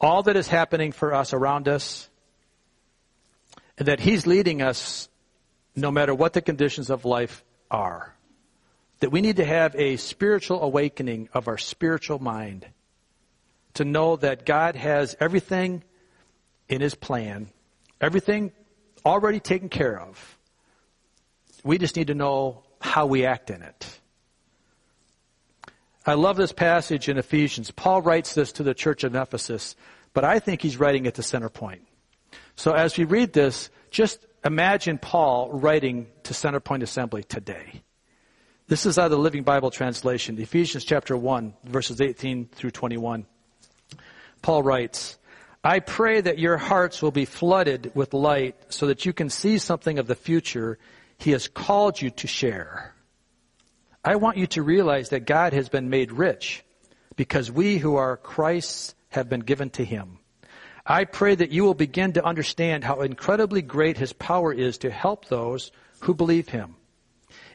[0.00, 2.08] all that is happening for us around us
[3.78, 5.08] and that He's leading us
[5.74, 8.14] no matter what the conditions of life are.
[9.00, 12.66] That we need to have a spiritual awakening of our spiritual mind
[13.74, 15.82] to know that God has everything
[16.68, 17.48] in His plan,
[18.00, 18.52] everything
[19.04, 20.38] already taken care of.
[21.64, 24.00] We just need to know how we act in it.
[26.04, 27.70] I love this passage in Ephesians.
[27.70, 29.76] Paul writes this to the church of Ephesus,
[30.14, 31.80] but I think he's writing it to Centerpoint.
[32.56, 37.82] So as we read this, just imagine Paul writing to Centerpoint Assembly today.
[38.66, 43.26] This is out of the Living Bible translation, Ephesians chapter 1, verses 18 through 21.
[44.42, 45.18] Paul writes,
[45.64, 49.58] I pray that your hearts will be flooded with light so that you can see
[49.58, 50.78] something of the future
[51.18, 52.94] he has called you to share.
[54.04, 56.64] I want you to realize that God has been made rich
[57.14, 60.18] because we who are Christ's have been given to him.
[60.84, 64.90] I pray that you will begin to understand how incredibly great his power is to
[64.90, 65.70] help those
[66.00, 66.74] who believe him.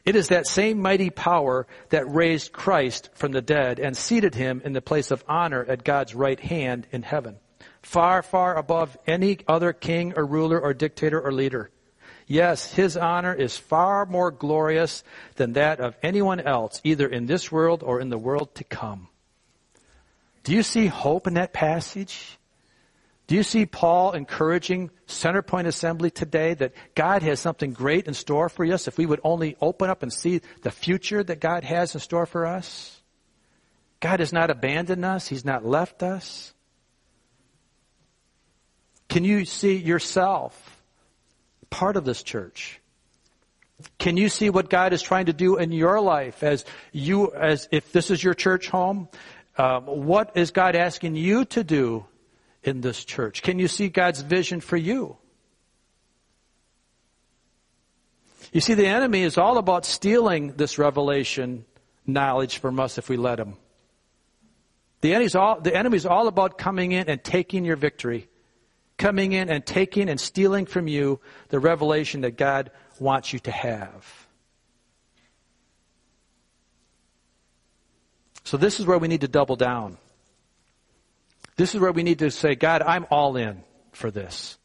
[0.04, 4.62] It is that same mighty power that raised Christ from the dead and seated him
[4.64, 7.36] in the place of honor at God's right hand in heaven,
[7.82, 11.70] far, far above any other king or ruler or dictator or leader.
[12.26, 15.02] Yes, his honor is far more glorious
[15.36, 19.08] than that of anyone else, either in this world or in the world to come.
[20.44, 22.37] Do you see hope in that passage?
[23.28, 28.48] Do you see Paul encouraging Centerpoint Assembly today that God has something great in store
[28.48, 31.94] for us if we would only open up and see the future that God has
[31.94, 33.02] in store for us?
[34.00, 35.28] God has not abandoned us.
[35.28, 36.54] He's not left us.
[39.10, 40.82] Can you see yourself
[41.68, 42.80] part of this church?
[43.98, 47.68] Can you see what God is trying to do in your life as you, as
[47.70, 49.08] if this is your church home?
[49.58, 52.06] Um, what is God asking you to do
[52.68, 53.42] in this church?
[53.42, 55.16] Can you see God's vision for you?
[58.52, 61.64] You see, the enemy is all about stealing this revelation
[62.06, 63.56] knowledge from us if we let him.
[65.00, 68.28] The enemy's all, the enemy's all about coming in and taking your victory
[68.98, 73.50] coming in and taking and stealing from you the revelation that God wants you to
[73.50, 74.26] have.
[78.44, 79.96] So this is where we need to double down.
[81.58, 84.56] This is where we need to say, God, I'm all in for this.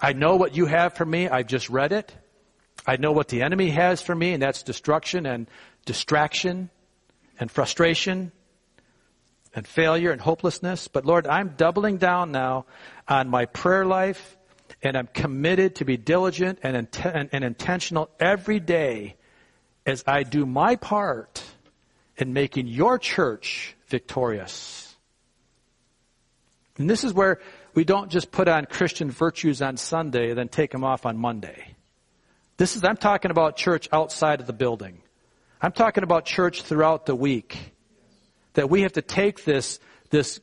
[0.00, 1.28] I know what you have for me.
[1.28, 2.14] I've just read it.
[2.86, 5.46] I know what the enemy has for me, and that's destruction and
[5.84, 6.70] distraction
[7.38, 8.32] and frustration
[9.54, 10.88] and failure and hopelessness.
[10.88, 12.64] But Lord, I'm doubling down now
[13.06, 14.38] on my prayer life
[14.82, 19.16] and I'm committed to be diligent and, and intentional every day
[19.84, 21.42] as I do my part
[22.16, 24.85] in making your church victorious.
[26.78, 27.40] And this is where
[27.74, 31.16] we don't just put on Christian virtues on Sunday and then take them off on
[31.16, 31.74] Monday.
[32.56, 35.02] This is, I'm talking about church outside of the building.
[35.60, 37.72] I'm talking about church throughout the week
[38.54, 39.78] that we have to take this,
[40.10, 40.40] this,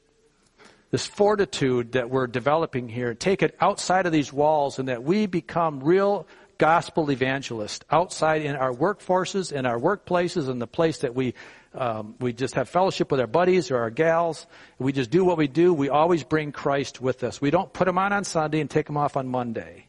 [0.92, 5.26] this fortitude that we're developing here, take it outside of these walls and that we
[5.26, 6.28] become real
[6.58, 11.34] gospel evangelists outside in our workforces, in our workplaces, in the place that we,
[11.74, 14.46] um, we just have fellowship with our buddies or our gals.
[14.80, 15.74] We just do what we do.
[15.74, 17.42] We always bring Christ with us.
[17.42, 19.88] We don't put him on on Sunday and take him off on Monday.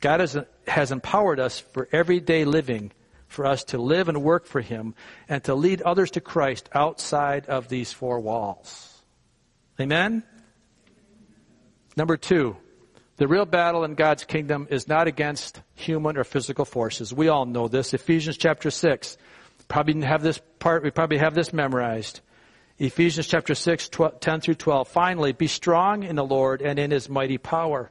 [0.00, 2.92] God has, has empowered us for everyday living
[3.28, 4.94] for us to live and work for Him
[5.28, 9.02] and to lead others to Christ outside of these four walls.
[9.78, 10.24] Amen?
[11.96, 12.56] Number two,
[13.18, 17.12] the real battle in God's kingdom is not against human or physical forces.
[17.12, 17.92] We all know this.
[17.92, 19.16] Ephesians chapter 6.
[19.66, 22.20] Probably have this part, we probably have this memorized.
[22.78, 24.86] Ephesians chapter 6, 12, 10 through 12.
[24.86, 27.90] Finally, be strong in the Lord and in His mighty power.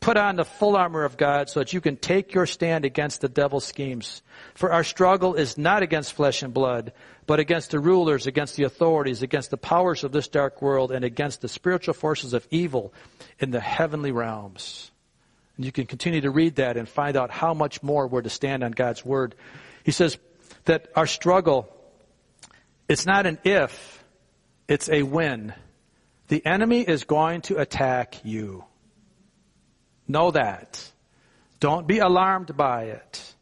[0.00, 3.20] Put on the full armor of God so that you can take your stand against
[3.20, 4.22] the devil's schemes.
[4.54, 6.92] For our struggle is not against flesh and blood,
[7.26, 11.04] but against the rulers, against the authorities, against the powers of this dark world, and
[11.04, 12.92] against the spiritual forces of evil
[13.40, 14.90] in the heavenly realms.
[15.56, 18.30] And you can continue to read that and find out how much more we're to
[18.30, 19.34] stand on God's word.
[19.82, 20.18] He says
[20.66, 21.68] that our struggle,
[22.88, 24.04] it's not an if,
[24.68, 25.54] it's a when.
[26.28, 28.64] The enemy is going to attack you.
[30.08, 30.90] Know that.
[31.60, 33.34] Don't be alarmed by it.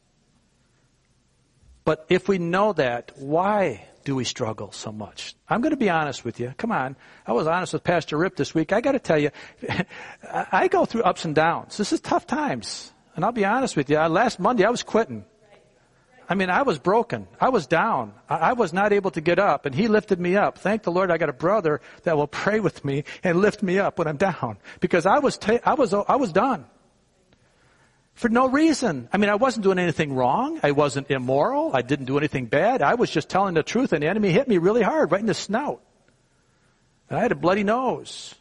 [1.84, 5.34] But if we know that, why do we struggle so much?
[5.48, 6.54] I'm going to be honest with you.
[6.56, 6.96] Come on.
[7.26, 8.72] I was honest with Pastor Rip this week.
[8.72, 9.30] I got to tell you,
[10.32, 11.76] I go through ups and downs.
[11.76, 12.92] This is tough times.
[13.16, 13.98] And I'll be honest with you.
[13.98, 15.24] Last Monday, I was quitting.
[16.28, 17.28] I mean, I was broken.
[17.40, 18.14] I was down.
[18.28, 20.58] I was not able to get up, and he lifted me up.
[20.58, 23.78] Thank the Lord, I got a brother that will pray with me and lift me
[23.78, 26.66] up when I'm down because I was ta- I was I was done
[28.14, 29.08] for no reason.
[29.12, 30.60] I mean, I wasn't doing anything wrong.
[30.62, 31.74] I wasn't immoral.
[31.74, 32.80] I didn't do anything bad.
[32.80, 35.26] I was just telling the truth, and the enemy hit me really hard, right in
[35.26, 35.82] the snout,
[37.10, 38.34] and I had a bloody nose.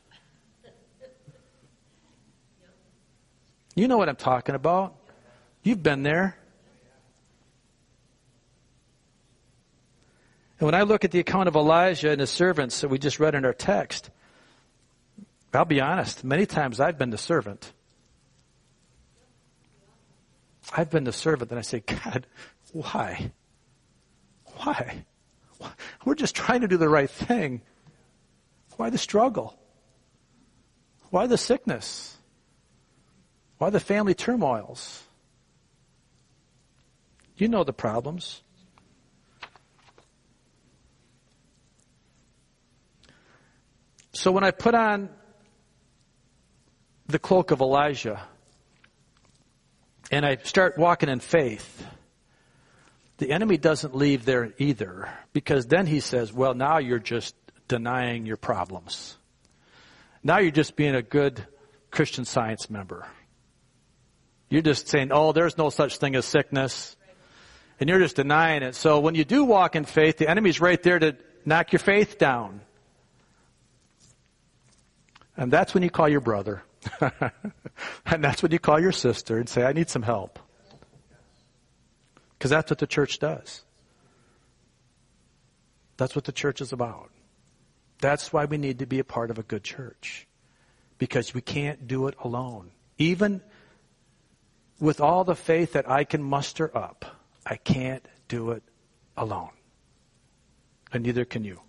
[3.76, 4.96] You know what I'm talking about.
[5.64, 6.38] You've been there.
[10.60, 13.20] And when I look at the account of Elijah and his servants that we just
[13.20, 14.10] read in our text,
[15.54, 17.72] I'll be honest, many times I've been the servant.
[20.76, 22.28] I've been the servant and I say, God,
[22.72, 23.32] why?
[24.58, 25.06] Why?
[26.06, 27.62] We're just trying to do the right thing.
[28.78, 29.58] Why the struggle?
[31.10, 32.18] Why the sickness?
[33.58, 35.04] Why the family turmoils?
[37.38, 38.43] You know the problems.
[44.24, 45.10] So when I put on
[47.08, 48.26] the cloak of Elijah
[50.12, 51.86] and I start walking in faith,
[53.18, 57.36] the enemy doesn't leave there either because then he says, well, now you're just
[57.68, 59.18] denying your problems.
[60.24, 61.46] Now you're just being a good
[61.92, 63.06] Christian science member.
[64.48, 66.96] You're just saying, oh, there's no such thing as sickness.
[67.78, 68.76] And you're just denying it.
[68.76, 72.18] So when you do walk in faith, the enemy's right there to knock your faith
[72.18, 72.62] down.
[75.36, 76.64] And that's when you call your brother.
[78.06, 80.40] and that's when you call your sister and say, I need some help.
[82.38, 83.64] Because that's what the church does.
[85.98, 87.10] That's what the church is about.
[88.00, 90.28] That's why we need to be a part of a good church.
[90.98, 92.72] Because we can't do it alone.
[92.98, 93.42] Even
[94.80, 97.06] with all the faith that I can muster up,
[97.46, 98.64] I can't do it
[99.16, 99.52] alone.
[100.92, 101.62] And neither can you.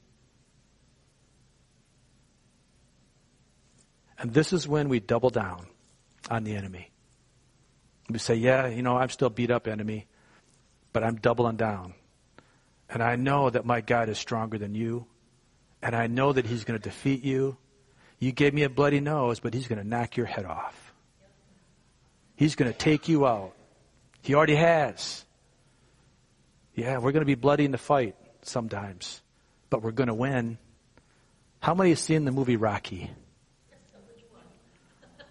[4.19, 5.67] And this is when we double down
[6.31, 6.91] on the enemy.
[8.09, 10.07] We say, yeah, you know, I'm still beat up enemy,
[10.93, 11.95] but I'm doubling down.
[12.89, 15.07] And I know that my God is stronger than you.
[15.83, 17.57] And I know that he's going to defeat you.
[18.19, 20.93] You gave me a bloody nose, but he's going to knock your head off.
[22.37, 23.53] He's going to take you out.
[24.23, 25.25] He already has.
[26.75, 29.21] Yeah, we're going to be bloody in the fight sometimes,
[29.71, 30.59] but we're going to win.
[31.61, 33.11] How many have seen the movie Rocky?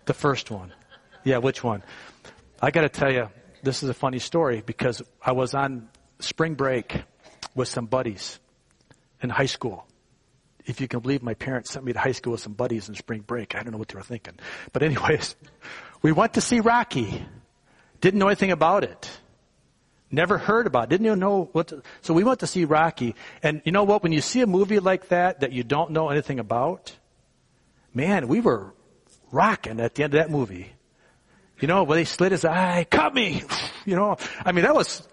[0.05, 0.73] The first one.
[1.23, 1.83] Yeah, which one?
[2.61, 3.29] I got to tell you,
[3.61, 5.89] this is a funny story because I was on
[6.19, 7.01] spring break
[7.55, 8.39] with some buddies
[9.21, 9.87] in high school.
[10.65, 12.95] If you can believe my parents sent me to high school with some buddies in
[12.95, 13.55] spring break.
[13.55, 14.35] I don't know what they were thinking.
[14.71, 15.35] But anyways,
[16.01, 17.25] we went to see Rocky.
[18.01, 19.09] Didn't know anything about it.
[20.11, 20.89] Never heard about it.
[20.91, 23.15] Didn't even know what to, so we went to see Rocky.
[23.41, 24.03] And you know what?
[24.03, 26.95] When you see a movie like that that you don't know anything about,
[27.93, 28.73] man, we were
[29.33, 30.71] rocking at the end of that movie.
[31.59, 33.43] You know, where they slit his eye, cut me!
[33.85, 34.15] You know,
[34.45, 35.05] I mean, that was,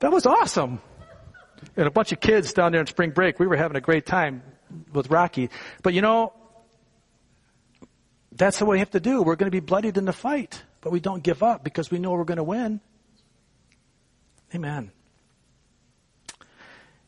[0.00, 0.80] that was awesome.
[1.76, 4.06] And a bunch of kids down there in spring break, we were having a great
[4.06, 4.42] time
[4.92, 5.50] with Rocky.
[5.84, 6.32] But you know,
[8.32, 9.22] that's what we have to do.
[9.22, 12.00] We're going to be bloodied in the fight, but we don't give up because we
[12.00, 12.80] know we're going to win.
[14.52, 14.90] Amen.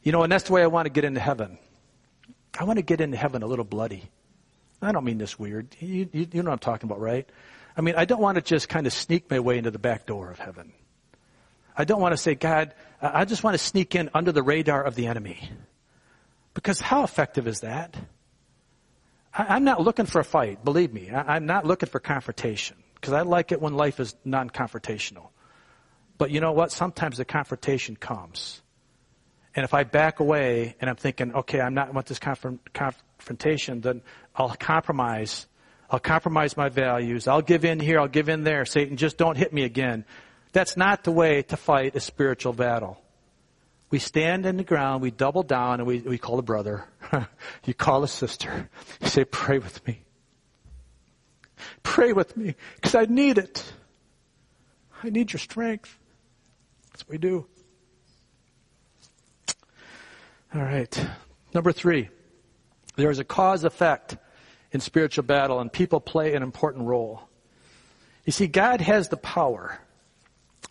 [0.05, 1.59] You know, and that's the way I want to get into heaven.
[2.57, 4.11] I want to get into heaven a little bloody.
[4.83, 5.77] I don't mean this weird.
[5.79, 7.29] You, you, you know what I'm talking about, right?
[7.77, 10.07] I mean, I don't want to just kind of sneak my way into the back
[10.07, 10.73] door of heaven.
[11.77, 14.83] I don't want to say, God, I just want to sneak in under the radar
[14.83, 15.51] of the enemy.
[16.55, 17.97] Because how effective is that?
[19.33, 21.11] I, am not looking for a fight, believe me.
[21.11, 22.77] I, I'm not looking for confrontation.
[22.95, 25.29] Because I like it when life is non-confrontational.
[26.19, 26.71] But you know what?
[26.73, 28.61] Sometimes the confrontation comes.
[29.55, 34.03] And if I back away and I'm thinking, okay, I'm not want this confrontation, then
[34.35, 35.47] I'll compromise.
[35.91, 37.27] I'll compromise my values.
[37.27, 37.99] I'll give in here.
[37.99, 38.65] I'll give in there.
[38.65, 40.05] Satan, just don't hit me again.
[40.53, 43.01] That's not the way to fight a spiritual battle.
[43.91, 46.85] We stand in the ground, we double down, and we, we call a brother.
[47.65, 48.71] you call a sister.
[49.01, 50.03] You say, pray with me.
[51.83, 53.65] Pray with me, because I need it.
[55.03, 55.99] I need your strength.
[56.91, 57.47] That's what we do.
[60.55, 61.07] All right.
[61.53, 62.11] Number three,
[63.01, 64.17] there is a cause effect
[64.73, 67.23] in spiritual battle, and people play an important role.
[68.25, 69.79] You see, God has the power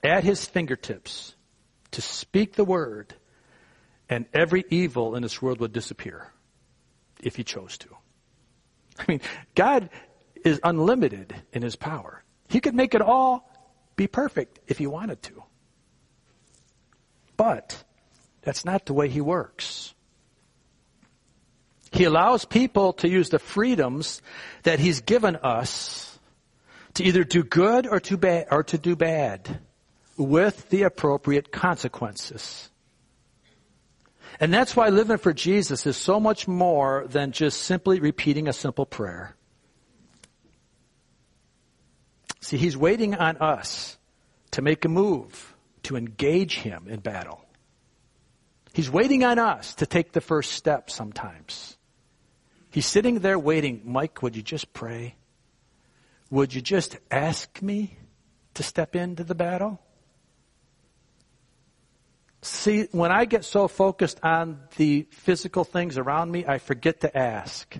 [0.04, 1.36] at his fingertips
[1.92, 3.14] to speak the word
[4.10, 6.28] and every evil in this world would disappear
[7.22, 7.90] if he chose to.
[8.98, 9.22] I mean,
[9.56, 9.90] God
[10.44, 12.24] is unlimited in his power.
[12.48, 13.52] He could make it all
[13.96, 15.44] be perfect if he wanted to.
[17.38, 17.84] But
[18.42, 19.94] that's not the way he works.
[21.92, 24.22] He allows people to use the freedoms
[24.64, 26.20] that he's given us
[26.96, 29.60] to either do good or to bad or to do bad
[30.18, 32.70] with the appropriate consequences.
[34.40, 38.54] And that's why living for Jesus is so much more than just simply repeating a
[38.54, 39.36] simple prayer.
[42.42, 43.98] See, he's waiting on us
[44.52, 47.46] to make a move, to engage him in battle.
[48.74, 51.78] He's waiting on us to take the first step sometimes.
[52.70, 53.82] He's sitting there waiting.
[53.86, 55.16] Mike, would you just pray?
[56.30, 57.98] Would you just ask me
[58.54, 59.80] to step into the battle?
[62.42, 67.18] See, when I get so focused on the physical things around me, I forget to
[67.18, 67.76] ask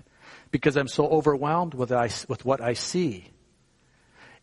[0.50, 3.30] because I'm so overwhelmed with, I, with what I see.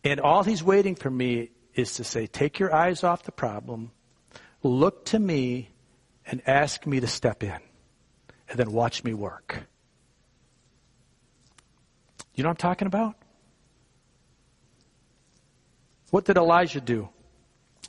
[0.02, 3.92] And all he's waiting for me is to say, take your eyes off the problem,
[4.62, 5.70] look to me,
[6.26, 7.58] and ask me to step in,
[8.48, 9.66] and then watch me work.
[12.38, 13.16] You know what I'm talking about?
[16.10, 17.08] What did Elijah do?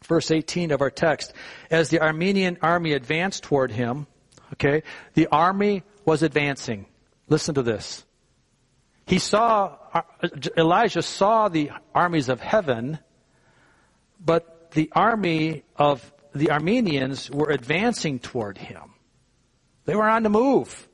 [0.06, 1.34] Verse 18 of our text.
[1.70, 4.08] As the Aramean army advanced toward him,
[4.54, 4.82] okay,
[5.14, 6.88] the army was advancing.
[7.28, 8.04] Listen to this.
[9.06, 10.02] He saw, uh,
[10.58, 12.97] Elijah saw the armies of heaven,
[14.20, 18.95] but the army of the Arameans were advancing toward him.
[19.86, 20.89] They were on the move.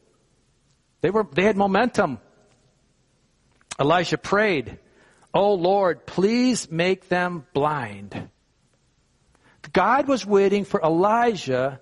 [1.00, 2.20] They were, they had momentum.
[3.80, 4.80] Elijah prayed,
[5.34, 8.30] Oh Lord, please make them blind.
[9.74, 11.82] God was waiting for Elijah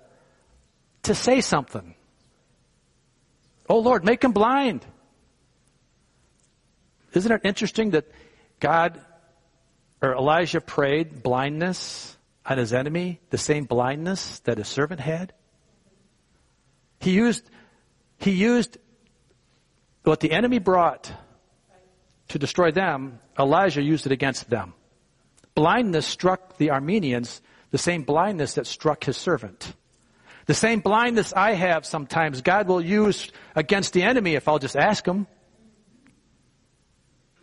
[1.04, 1.94] to say something.
[3.68, 4.84] Oh Lord, make them blind.
[7.12, 8.10] Isn't it interesting that
[8.58, 9.00] God
[10.02, 15.32] or Elijah prayed blindness on his enemy, the same blindness that his servant had?
[17.00, 17.44] He used,
[18.18, 18.78] he used
[20.02, 21.12] what the enemy brought
[22.34, 24.74] to destroy them, Elijah used it against them.
[25.54, 29.72] Blindness struck the Arameans, the same blindness that struck his servant.
[30.46, 34.74] The same blindness I have sometimes, God will use against the enemy if I'll just
[34.74, 35.28] ask him.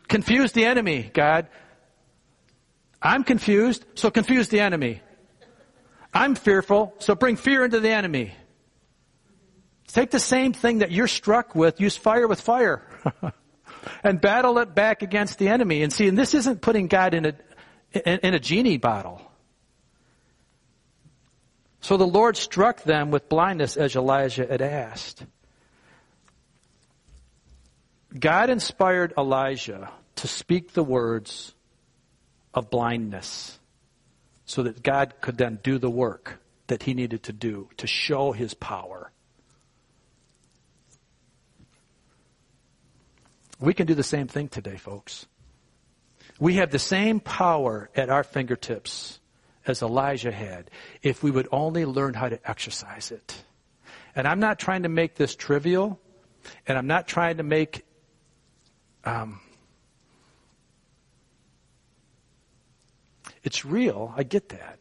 [0.09, 1.47] Confuse the enemy, God.
[3.01, 5.01] I'm confused, so confuse the enemy.
[6.13, 8.33] I'm fearful, so bring fear into the enemy.
[9.87, 12.83] Take the same thing that you're struck with, use fire with fire.
[14.03, 15.83] and battle it back against the enemy.
[15.83, 19.21] And see, and this isn't putting God in a, in a genie bottle.
[21.81, 25.25] So the Lord struck them with blindness as Elijah had asked.
[28.17, 31.53] God inspired Elijah to speak the words
[32.53, 33.57] of blindness
[34.45, 38.31] so that God could then do the work that he needed to do to show
[38.31, 39.10] his power.
[43.61, 45.27] We can do the same thing today, folks.
[46.39, 49.19] We have the same power at our fingertips
[49.67, 50.71] as Elijah had
[51.03, 53.43] if we would only learn how to exercise it.
[54.15, 55.99] And I'm not trying to make this trivial,
[56.67, 57.85] and I'm not trying to make
[59.03, 59.39] um,
[63.43, 64.13] it's real.
[64.17, 64.79] I get that.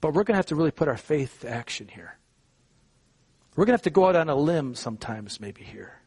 [0.00, 2.18] But we're going to have to really put our faith to action here.
[3.54, 6.00] We're going to have to go out on a limb sometimes, maybe here.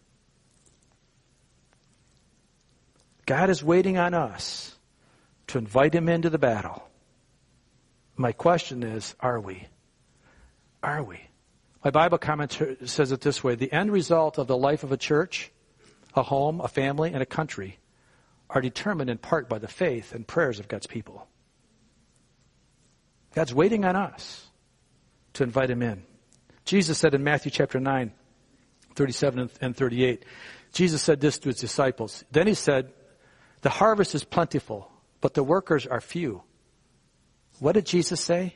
[3.30, 4.75] God is waiting on us
[5.45, 6.89] to invite him into the battle.
[8.17, 9.67] My question is, are we?
[10.82, 11.19] Are we?
[11.86, 14.97] My Bible commentary says it this way the end result of the life of a
[14.97, 15.51] church,
[16.15, 17.77] a home, a family, and a country
[18.49, 21.27] are determined in part by the faith and prayers of God's people.
[23.36, 24.47] God's waiting on us
[25.34, 26.01] to invite him in.
[26.65, 28.11] Jesus said in Matthew chapter 9,
[28.95, 30.25] 37 and 38,
[30.73, 32.23] Jesus said this to his disciples.
[32.32, 32.91] Then he said,
[33.62, 34.91] the harvest is plentiful,
[35.22, 36.43] but the workers are few.
[37.60, 38.55] What did Jesus say?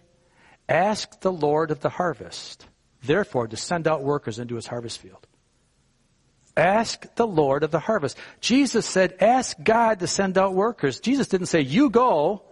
[0.70, 2.66] Ask the Lord of the harvest,
[3.04, 5.28] therefore, to send out workers into his harvest field.
[6.56, 8.18] Ask the Lord of the harvest.
[8.40, 11.00] Jesus said, ask God to send out workers.
[11.00, 12.44] Jesus didn't say, you go.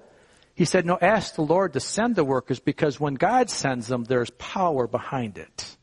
[0.55, 4.03] He said, no, ask the Lord to send the workers because when God sends them,
[4.03, 5.77] there's power behind it.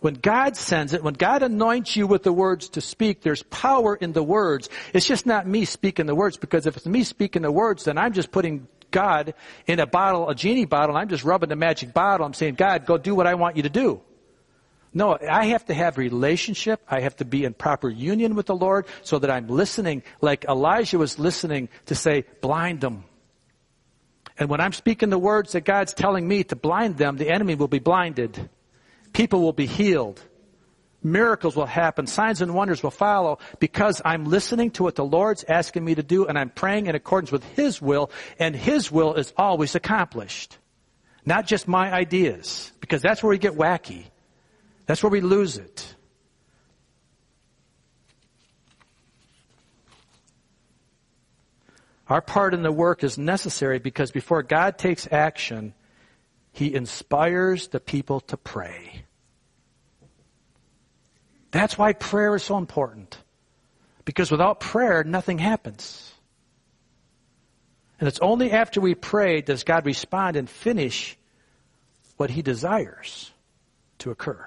[0.00, 3.94] When God sends it, when God anoints you with the words to speak, there's power
[3.94, 4.68] in the words.
[4.94, 7.98] It's just not me speaking the words because if it's me speaking the words, then
[7.98, 9.34] I'm just putting God
[9.66, 12.26] in a bottle, a genie bottle, and I'm just rubbing the magic bottle.
[12.26, 14.00] I'm saying, God, go do what I want you to do.
[14.92, 16.80] No, I have to have relationship.
[16.88, 20.44] I have to be in proper union with the Lord so that I'm listening like
[20.46, 23.04] Elijah was listening to say, blind them.
[24.36, 27.54] And when I'm speaking the words that God's telling me to blind them, the enemy
[27.54, 28.48] will be blinded.
[29.12, 30.22] People will be healed.
[31.02, 32.06] Miracles will happen.
[32.06, 36.02] Signs and wonders will follow because I'm listening to what the Lord's asking me to
[36.02, 40.58] do and I'm praying in accordance with His will and His will is always accomplished.
[41.24, 44.04] Not just my ideas because that's where we get wacky.
[44.86, 45.94] That's where we lose it.
[52.08, 55.74] Our part in the work is necessary because before God takes action,
[56.52, 59.04] He inspires the people to pray.
[61.50, 63.18] That's why prayer is so important.
[64.04, 66.12] Because without prayer, nothing happens.
[67.98, 71.16] And it's only after we pray does God respond and finish
[72.16, 73.30] what He desires
[73.98, 74.46] to occur.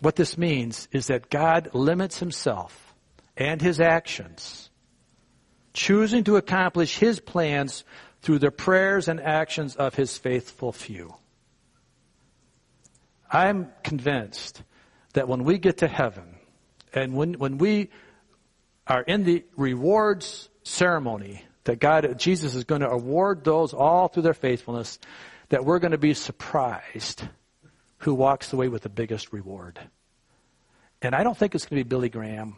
[0.00, 2.94] What this means is that God limits Himself
[3.36, 4.69] and His actions,
[5.72, 7.84] choosing to accomplish His plans
[8.22, 11.14] through the prayers and actions of His faithful few.
[13.30, 14.62] I'm convinced
[15.12, 16.36] that when we get to heaven
[16.92, 17.90] and when, when we
[18.86, 24.24] are in the rewards ceremony, that God, Jesus is going to award those all through
[24.24, 24.98] their faithfulness,
[25.50, 27.22] that we're going to be surprised
[27.98, 29.78] who walks away with the biggest reward.
[31.02, 32.56] And I don't think it's going to be Billy Graham.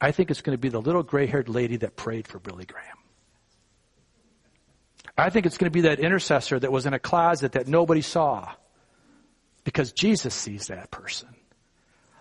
[0.00, 2.64] I think it's going to be the little gray haired lady that prayed for Billy
[2.64, 2.96] Graham.
[5.16, 8.00] I think it's going to be that intercessor that was in a closet that nobody
[8.00, 8.50] saw
[9.64, 11.28] because Jesus sees that person.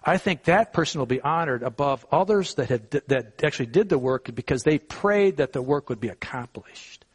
[0.03, 3.97] I think that person will be honored above others that had, that actually did the
[3.97, 7.05] work because they prayed that the work would be accomplished.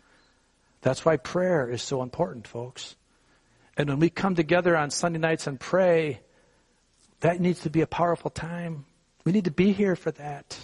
[0.81, 2.95] That's why prayer is so important, folks.
[3.77, 6.21] And when we come together on Sunday nights and pray,
[7.21, 8.85] that needs to be a powerful time.
[9.25, 10.59] We need to be here for that.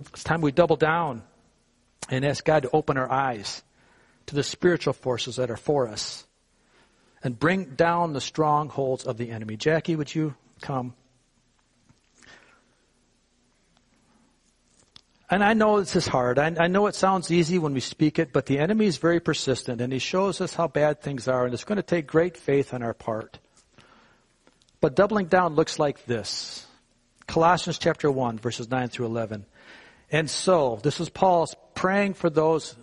[0.00, 1.22] It's time we double down
[2.10, 3.62] and ask God to open our eyes
[4.26, 6.26] to the spiritual forces that are for us
[7.22, 9.56] and bring down the strongholds of the enemy.
[9.56, 10.94] Jackie, would you come?
[15.32, 16.38] And I know this is hard.
[16.38, 19.18] I, I, know it sounds easy when we speak it, but the enemy is very
[19.18, 22.36] persistent and he shows us how bad things are and it's going to take great
[22.36, 23.38] faith on our part.
[24.82, 26.66] But doubling down looks like this.
[27.26, 29.46] Colossians chapter 1 verses 9 through 11.
[30.10, 32.76] And so, this is Paul's praying for those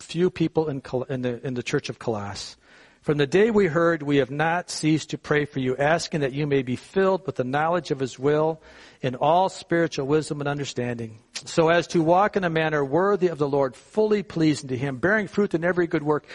[0.00, 2.56] few people in, in, the, in the church of Colossus.
[3.02, 6.32] From the day we heard, we have not ceased to pray for you, asking that
[6.32, 8.62] you may be filled with the knowledge of His will
[9.00, 13.38] in all spiritual wisdom and understanding, so as to walk in a manner worthy of
[13.38, 16.26] the Lord, fully pleasing to Him, bearing fruit in every good work,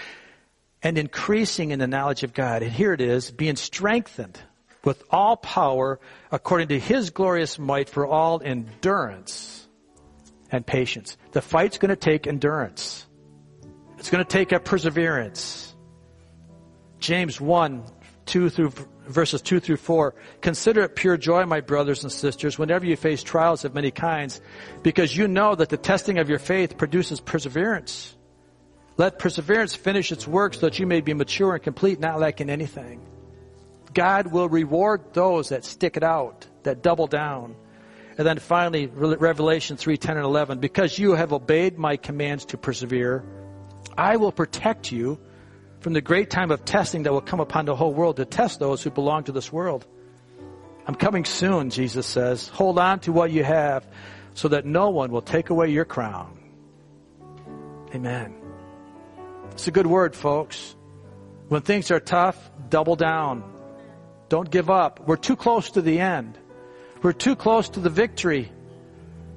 [0.83, 2.63] and increasing in the knowledge of God.
[2.63, 4.37] And here it is, being strengthened
[4.83, 6.01] with all power
[6.33, 9.65] according to His glorious might for all endurance
[10.51, 11.15] and patience.
[11.31, 13.07] The fight's going to take endurance.
[13.99, 15.66] It's going to take a perseverance.
[16.99, 17.83] James 1,
[18.25, 18.73] 2 through
[19.07, 20.13] verses 2 through 4.
[20.41, 24.41] Consider it pure joy, my brothers and sisters, whenever you face trials of many kinds,
[24.83, 28.15] because you know that the testing of your faith produces perseverance.
[28.97, 32.49] Let perseverance finish its work so that you may be mature and complete, not lacking
[32.49, 33.01] anything.
[33.93, 37.55] God will reward those that stick it out, that double down.
[38.17, 40.59] And then finally, Revelation 3, 10 and 11.
[40.59, 43.23] Because you have obeyed my commands to persevere,
[43.95, 45.19] I will protect you
[45.87, 48.59] from the great time of testing that will come upon the whole world to test
[48.59, 49.87] those who belong to this world.
[50.85, 52.49] I'm coming soon, Jesus says.
[52.49, 53.87] Hold on to what you have
[54.33, 56.37] so that no one will take away your crown.
[57.95, 58.35] Amen.
[59.51, 60.75] It's a good word, folks.
[61.47, 62.35] When things are tough,
[62.67, 63.41] double down.
[64.27, 65.07] Don't give up.
[65.07, 66.37] We're too close to the end.
[67.01, 68.51] We're too close to the victory.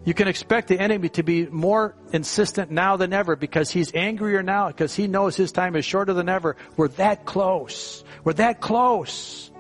[0.04, 4.42] You can expect the enemy to be more insistent now than ever because he's angrier
[4.42, 6.56] now because he knows his time is shorter than ever.
[6.76, 8.02] We're that close.
[8.24, 9.50] We're that close.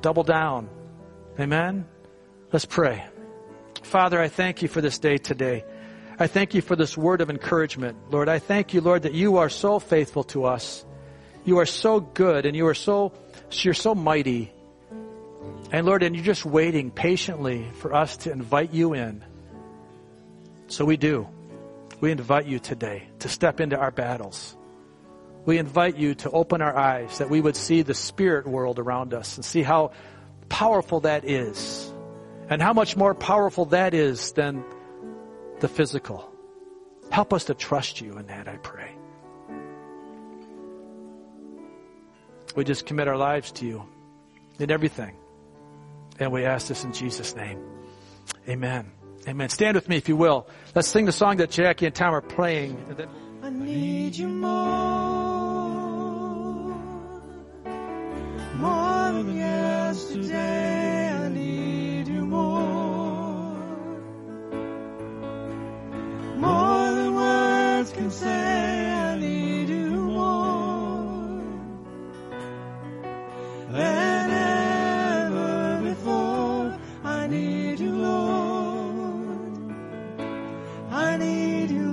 [0.00, 0.68] Double down.
[1.38, 1.86] Amen?
[2.52, 3.04] Let's pray.
[3.82, 5.64] Father, I thank you for this day today.
[6.18, 7.96] I thank you for this word of encouragement.
[8.10, 10.84] Lord, I thank you, Lord, that you are so faithful to us.
[11.44, 13.12] You are so good and you are so,
[13.52, 14.52] you're so mighty.
[15.72, 19.24] And Lord, and you're just waiting patiently for us to invite you in.
[20.66, 21.28] So we do.
[22.00, 24.56] We invite you today to step into our battles.
[25.44, 29.14] We invite you to open our eyes that we would see the spirit world around
[29.14, 29.92] us and see how
[30.48, 31.92] powerful that is
[32.48, 34.64] and how much more powerful that is than
[35.60, 36.30] the physical.
[37.10, 38.92] Help us to trust you in that, I pray.
[42.56, 43.86] We just commit our lives to you
[44.58, 45.16] in everything.
[46.20, 47.58] And we ask this in Jesus' name.
[48.46, 48.92] Amen.
[49.26, 49.48] Amen.
[49.48, 50.46] Stand with me if you will.
[50.74, 52.76] Let's sing the song that Jackie and Tom are playing.
[53.42, 54.50] I need you more,
[58.56, 61.08] more than yesterday.
[61.08, 63.56] I need you more,
[66.36, 68.60] more than words can say.
[81.10, 81.89] I need you,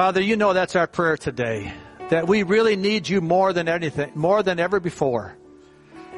[0.00, 1.74] Father, you know that's our prayer today.
[2.08, 5.36] That we really need you more than anything, more than ever before.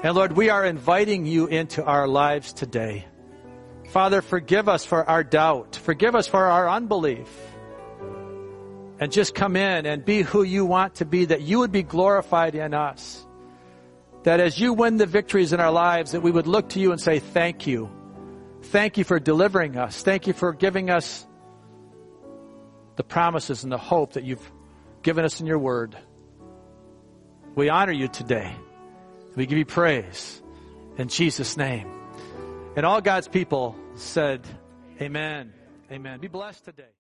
[0.05, 3.07] And Lord, we are inviting you into our lives today.
[3.89, 5.75] Father, forgive us for our doubt.
[5.75, 7.27] Forgive us for our unbelief.
[9.01, 11.83] And just come in and be who you want to be, that you would be
[11.83, 13.27] glorified in us.
[14.23, 16.93] That as you win the victories in our lives, that we would look to you
[16.93, 17.91] and say, thank you.
[18.63, 20.05] Thank you for delivering us.
[20.05, 21.27] Thank you for giving us
[22.97, 24.51] the promises and the hope that you've
[25.03, 25.97] given us in your word.
[27.55, 28.55] We honor you today.
[29.35, 30.43] We give you praise
[30.99, 31.91] in Jesus' name.
[32.77, 34.47] And all God's people said,
[35.01, 35.53] Amen.
[35.91, 36.21] Amen.
[36.21, 36.93] Be blessed today.